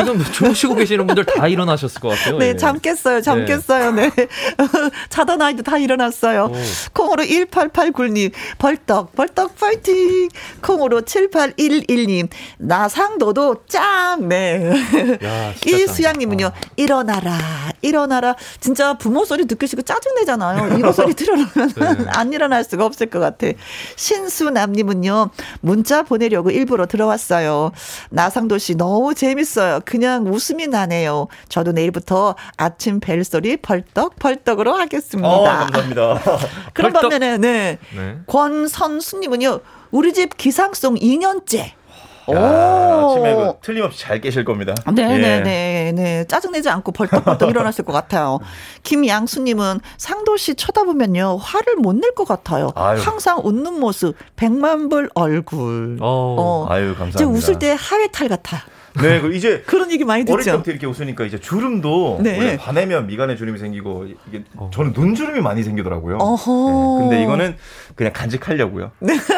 [0.08, 2.38] 지금 주무시고 계시는 분들 다 일어나셨을 것 같아요.
[2.38, 2.56] 네, 예.
[2.56, 3.22] 잠 깼어요.
[3.22, 3.46] 잠 네.
[3.46, 3.92] 깼어요.
[3.92, 4.10] 네.
[5.10, 6.46] 자던 아이도 다 일어났어요.
[6.46, 6.54] 오.
[6.94, 10.30] 콩으로 1889님, 벌떡, 벌떡 파이팅!
[10.62, 14.30] 콩으로 7811님, 나상도도 짱!
[14.30, 14.72] 네.
[15.24, 16.52] 야, 이수양님은요, 짱.
[16.52, 16.72] 어.
[16.78, 17.38] 일어나라,
[17.82, 18.36] 일어나라.
[18.62, 20.78] 진짜 부모 소리 듣기 싫고 짜증내잖아요.
[20.78, 22.06] 이거 소리 들어놓으면 네.
[22.16, 23.48] 안 일어날 수가 없을 것 같아.
[23.98, 27.72] 신수남님은요, 문자 보내려고 일부러 들어왔어요.
[28.10, 29.82] 나상도 씨 너무 재밌어요.
[29.84, 31.28] 그냥 웃음이 나네요.
[31.50, 35.30] 저도 내일부터 아침 벨소리 벌떡벌떡으로 하겠습니다.
[35.30, 36.22] 어, 감사합니다.
[36.74, 37.10] 그런 벌떡.
[37.12, 37.78] 반면에, 네.
[37.96, 38.18] 네.
[38.28, 39.60] 권선수님은요,
[39.92, 41.72] 우리 집 기상송 2년째.
[42.30, 44.76] 야, 아침에 그 틀림없이 잘 깨실 겁니다.
[44.94, 46.26] 네네네, 네.
[46.28, 48.40] 짜증내지 않고 벌떡벌떡 일어났을 것 같아요.
[48.84, 52.72] 김양수님은 상도씨 쳐다보면요, 화를 못 낼 것 같아요.
[52.76, 53.00] 아유.
[53.00, 56.00] 항상 웃는 모습, 백만불 얼굴.
[56.02, 56.66] 어.
[56.70, 57.26] 아유, 이제 감사합니다.
[57.28, 58.64] 웃을 때 하회탈 같아.
[59.02, 60.52] 네, 그 이제 그런 얘기 많이 어릴 듣죠.
[60.52, 62.56] 때부터 이렇게 웃으니까 이제 주름도 네.
[62.56, 64.44] 화내면 미간에 주름이 생기고 이게
[64.74, 66.18] 저는 눈주름이 많이 생기더라고요.
[66.18, 67.00] 어허.
[67.00, 67.56] 네, 근데 이거는
[67.96, 68.92] 그냥 간직하려고요.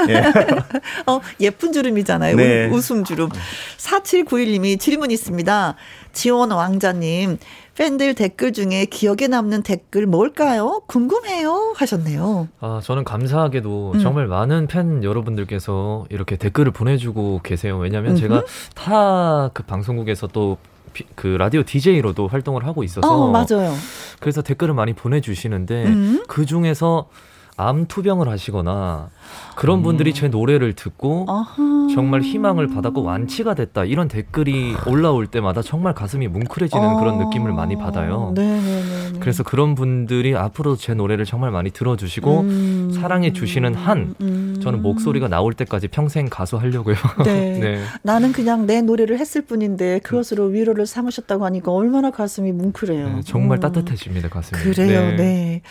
[0.10, 0.24] 예.
[1.08, 2.36] 어, 예쁜 주름이잖아요.
[2.36, 2.68] 네.
[2.68, 3.30] 우- 웃음 주름.
[3.78, 5.76] 4791님이 질문 있습니다.
[6.14, 7.38] 지원 왕자님,
[7.80, 10.82] 팬들 댓글 중에 기억에 남는 댓글 뭘까요?
[10.88, 11.72] 궁금해요.
[11.78, 12.50] 하셨네요.
[12.60, 14.00] 아, 저는 감사하게도 음.
[14.02, 17.78] 정말 많은 팬 여러분들께서 이렇게 댓글을 보내주고 계세요.
[17.78, 18.44] 왜냐면 제가
[18.76, 23.74] 타 그 방송국에서 또그 라디오 DJ로도 활동을 하고 있어서 어, 맞아요.
[24.20, 26.24] 그래서 댓글을 많이 보내주시는데 음.
[26.28, 27.08] 그 중에서
[27.56, 29.10] 암 투병을 하시거나
[29.56, 31.88] 그런 분들이 제 노래를 듣고 아하.
[31.94, 37.76] 정말 희망을 받았고 완치가 됐다 이런 댓글이 올라올 때마다 정말 가슴이 뭉클해지는 그런 느낌을 많이
[37.76, 38.30] 받아요.
[38.30, 38.32] 어.
[38.34, 39.20] 네네네.
[39.20, 42.92] 그래서 그런 분들이 앞으로 제 노래를 정말 많이 들어주시고 음.
[42.94, 44.60] 사랑해 주시는 한 음.
[44.62, 46.96] 저는 목소리가 나올 때까지 평생 가수 하려고요.
[47.26, 47.60] 네.
[47.60, 47.84] 네.
[48.02, 53.16] 나는 그냥 내 노래를 했을 뿐인데 그것으로 위로를 삼으셨다고 하니까 얼마나 가슴이 뭉클해요.
[53.16, 53.62] 네, 정말 음.
[53.62, 54.62] 따뜻해집니다 가슴이.
[54.62, 55.62] 그래요, 네.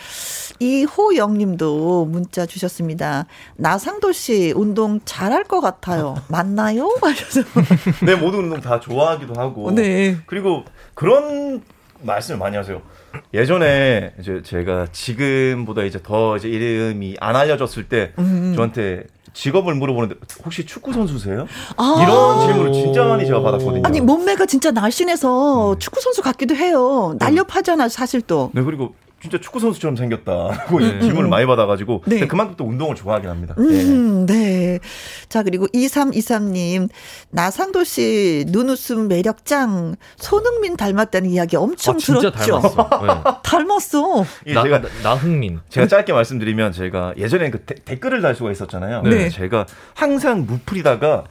[0.59, 3.25] 이호영 님도 문자 주셨습니다.
[3.59, 6.15] 나상도 씨 운동 잘할 것 같아요.
[6.27, 6.89] 맞나요?
[7.01, 7.43] 하셔서.
[8.05, 9.71] 네, 모든 운동 다 좋아하기도 하고.
[9.71, 10.17] 네.
[10.25, 11.61] 그리고 그런
[12.01, 12.81] 말씀을 많이 하세요.
[13.33, 18.53] 예전에 이제 제가 지금보다 이제 더 이제 이름이 안 알려졌을 때 음.
[18.55, 19.03] 저한테
[19.33, 21.45] 직업을 물어보는데 혹시 축구 선수세요?
[21.75, 21.99] 아.
[22.01, 23.81] 이런 질문을 진짜 많이 제가 받았거든요.
[23.85, 27.15] 아니, 몸매가 진짜 날씬해서 축구 선수 같기도 해요.
[27.19, 28.51] 날렵하잖아, 사실 또.
[28.53, 30.99] 네 그리고 진짜 축구 선수처럼 생겼다고 네.
[31.01, 32.25] 질문을 많이 받아가지고 네.
[32.25, 33.55] 그만큼 또 운동을 좋아하긴 합니다.
[33.59, 33.63] 예.
[33.63, 34.79] 음, 네.
[35.27, 36.89] 자, 그리고 2323님,
[37.29, 42.59] 나상도 씨 눈웃음 매력짱, 손흥민 닮았다는 이야기 엄청 아, 진짜 들었죠.
[42.61, 43.41] 닮았어.
[43.43, 44.25] 닮았어.
[44.45, 45.59] 이게 나, 제가 나, 나흥민.
[45.69, 49.01] 제가 짧게 말씀드리면 제가 예전에 그 데- 댓글을 달 수가 있었잖아요.
[49.03, 49.29] 네.
[49.29, 49.65] 제가
[49.95, 51.25] 항상 무풀이다가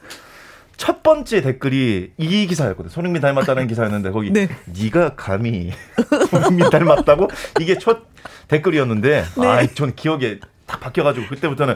[0.79, 2.89] 첫 번째 댓글이 이 기사였거든요.
[2.89, 4.47] 손흥민 닮았다는 기사였는데 거기 네.
[4.65, 5.71] 네가 감히
[6.31, 7.27] 손흥민 닮았다고
[7.59, 8.03] 이게 첫
[8.47, 9.47] 댓글이었는데 네.
[9.47, 11.75] 아, 전 기억에 딱 바뀌어가지고 그때부터는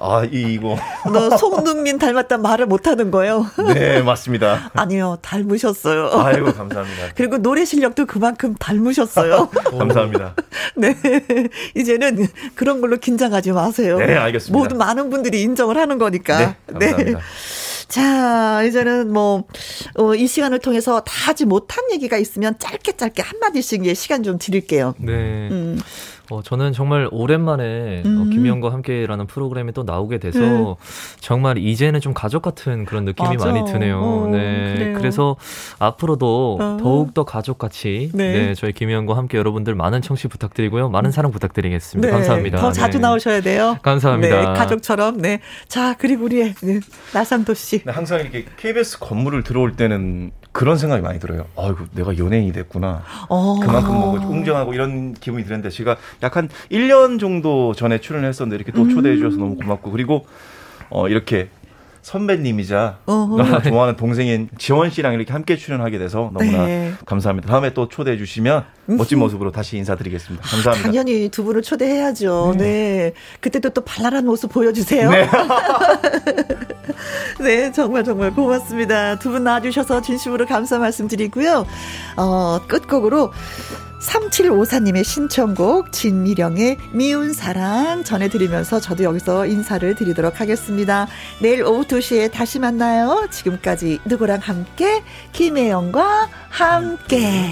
[0.00, 0.78] 아 이- 이거
[1.12, 3.44] 너 손흥민 닮았다 말을 못 하는 거예요?
[3.74, 4.70] 네 맞습니다.
[4.74, 6.08] 아니요, 닮으셨어요.
[6.22, 7.08] 아이고 감사합니다.
[7.16, 9.48] 그리고 노래 실력도 그만큼 닮으셨어요.
[9.50, 10.34] 감사합니다.
[10.76, 10.96] 네.
[11.76, 13.98] 이제는 그런 걸로 긴장하지 마세요.
[13.98, 14.58] 네, 알겠습니다.
[14.58, 16.38] 모두 많은 분들이 인정을 하는 거니까.
[16.38, 17.20] 네 감사합니다.
[17.88, 19.44] 자, 이제는 뭐,
[19.96, 24.38] 어, 이 시간을 통해서 다 하지 못한 얘기가 있으면 짧게 짧게 한마디씩 예, 시간 좀
[24.38, 24.94] 드릴게요.
[24.98, 25.48] 네.
[25.50, 25.80] 음.
[26.30, 28.30] 어, 저는 정말 오랜만에 어, 음.
[28.30, 30.74] 김희영과 함께라는 프로그램에 또 나오게 돼서 네.
[31.20, 33.46] 정말 이제는 좀 가족 같은 그런 느낌이 맞아.
[33.46, 33.98] 많이 드네요.
[33.98, 34.74] 어, 네.
[34.76, 34.98] 그래요.
[34.98, 35.36] 그래서
[35.78, 36.76] 앞으로도 어.
[36.80, 38.32] 더욱 더 가족같이 네.
[38.32, 38.54] 네.
[38.54, 40.90] 저희 김희영과 함께 여러분들 많은 청취 부탁드리고요.
[40.90, 42.10] 많은 사랑 부탁드리겠습니다.
[42.12, 42.58] 감사합니다.
[42.58, 43.02] 더 자주 네.
[43.02, 43.78] 나오셔야 돼요.
[43.82, 44.36] 감사합니다.
[44.52, 45.18] 네, 가족처럼.
[45.22, 45.40] 네.
[45.66, 46.80] 자, 그리고 우리의 네,
[47.14, 47.82] 나상도 씨.
[47.86, 51.46] 항상 이렇게 KBS 건물을 들어올 때는 그런 생각이 많이 들어요.
[51.56, 53.02] 아이고 내가 연예인이 됐구나.
[53.28, 53.60] 어.
[53.60, 58.88] 그만큼 뭐 웅장하고 이런 기분이 드는데 제가 약 한 1년 정도 전에 출연했었는데 이렇게 또
[58.88, 60.26] 초대해 주셔서 너무 고맙고 그리고
[60.90, 61.48] 어 이렇게
[62.02, 62.98] 선배님이자.
[63.06, 66.92] 너무나 좋아하는 동생인 지원 씨랑 이렇게 함께 출연하게 돼서 너무나 네.
[67.06, 67.48] 감사합니다.
[67.48, 68.64] 다음에 또 초대해 주시면
[68.96, 70.46] 멋진 모습으로 다시 인사드리겠습니다.
[70.48, 70.86] 감사합니다.
[70.88, 72.54] 당연히 두 분을 초대해야죠.
[72.56, 73.12] 네.
[73.40, 75.10] 그때도 또 발랄한 모습 보여주세요.
[75.10, 75.28] 네.
[77.40, 79.18] 네, 정말 정말 고맙습니다.
[79.18, 81.66] 두 분 나와주셔서 진심으로 감사 말씀드리고요.
[82.16, 83.30] 어, 끝곡으로
[84.00, 91.08] 3754님의 신청곡 진미령의 미운 사랑 전해드리면서 저도 여기서 인사를 드리도록 하겠습니다.
[91.42, 93.26] 내일 오후 2시에 다시 만나요.
[93.30, 97.50] 지금까지 누구랑 함께 김혜영과 함께.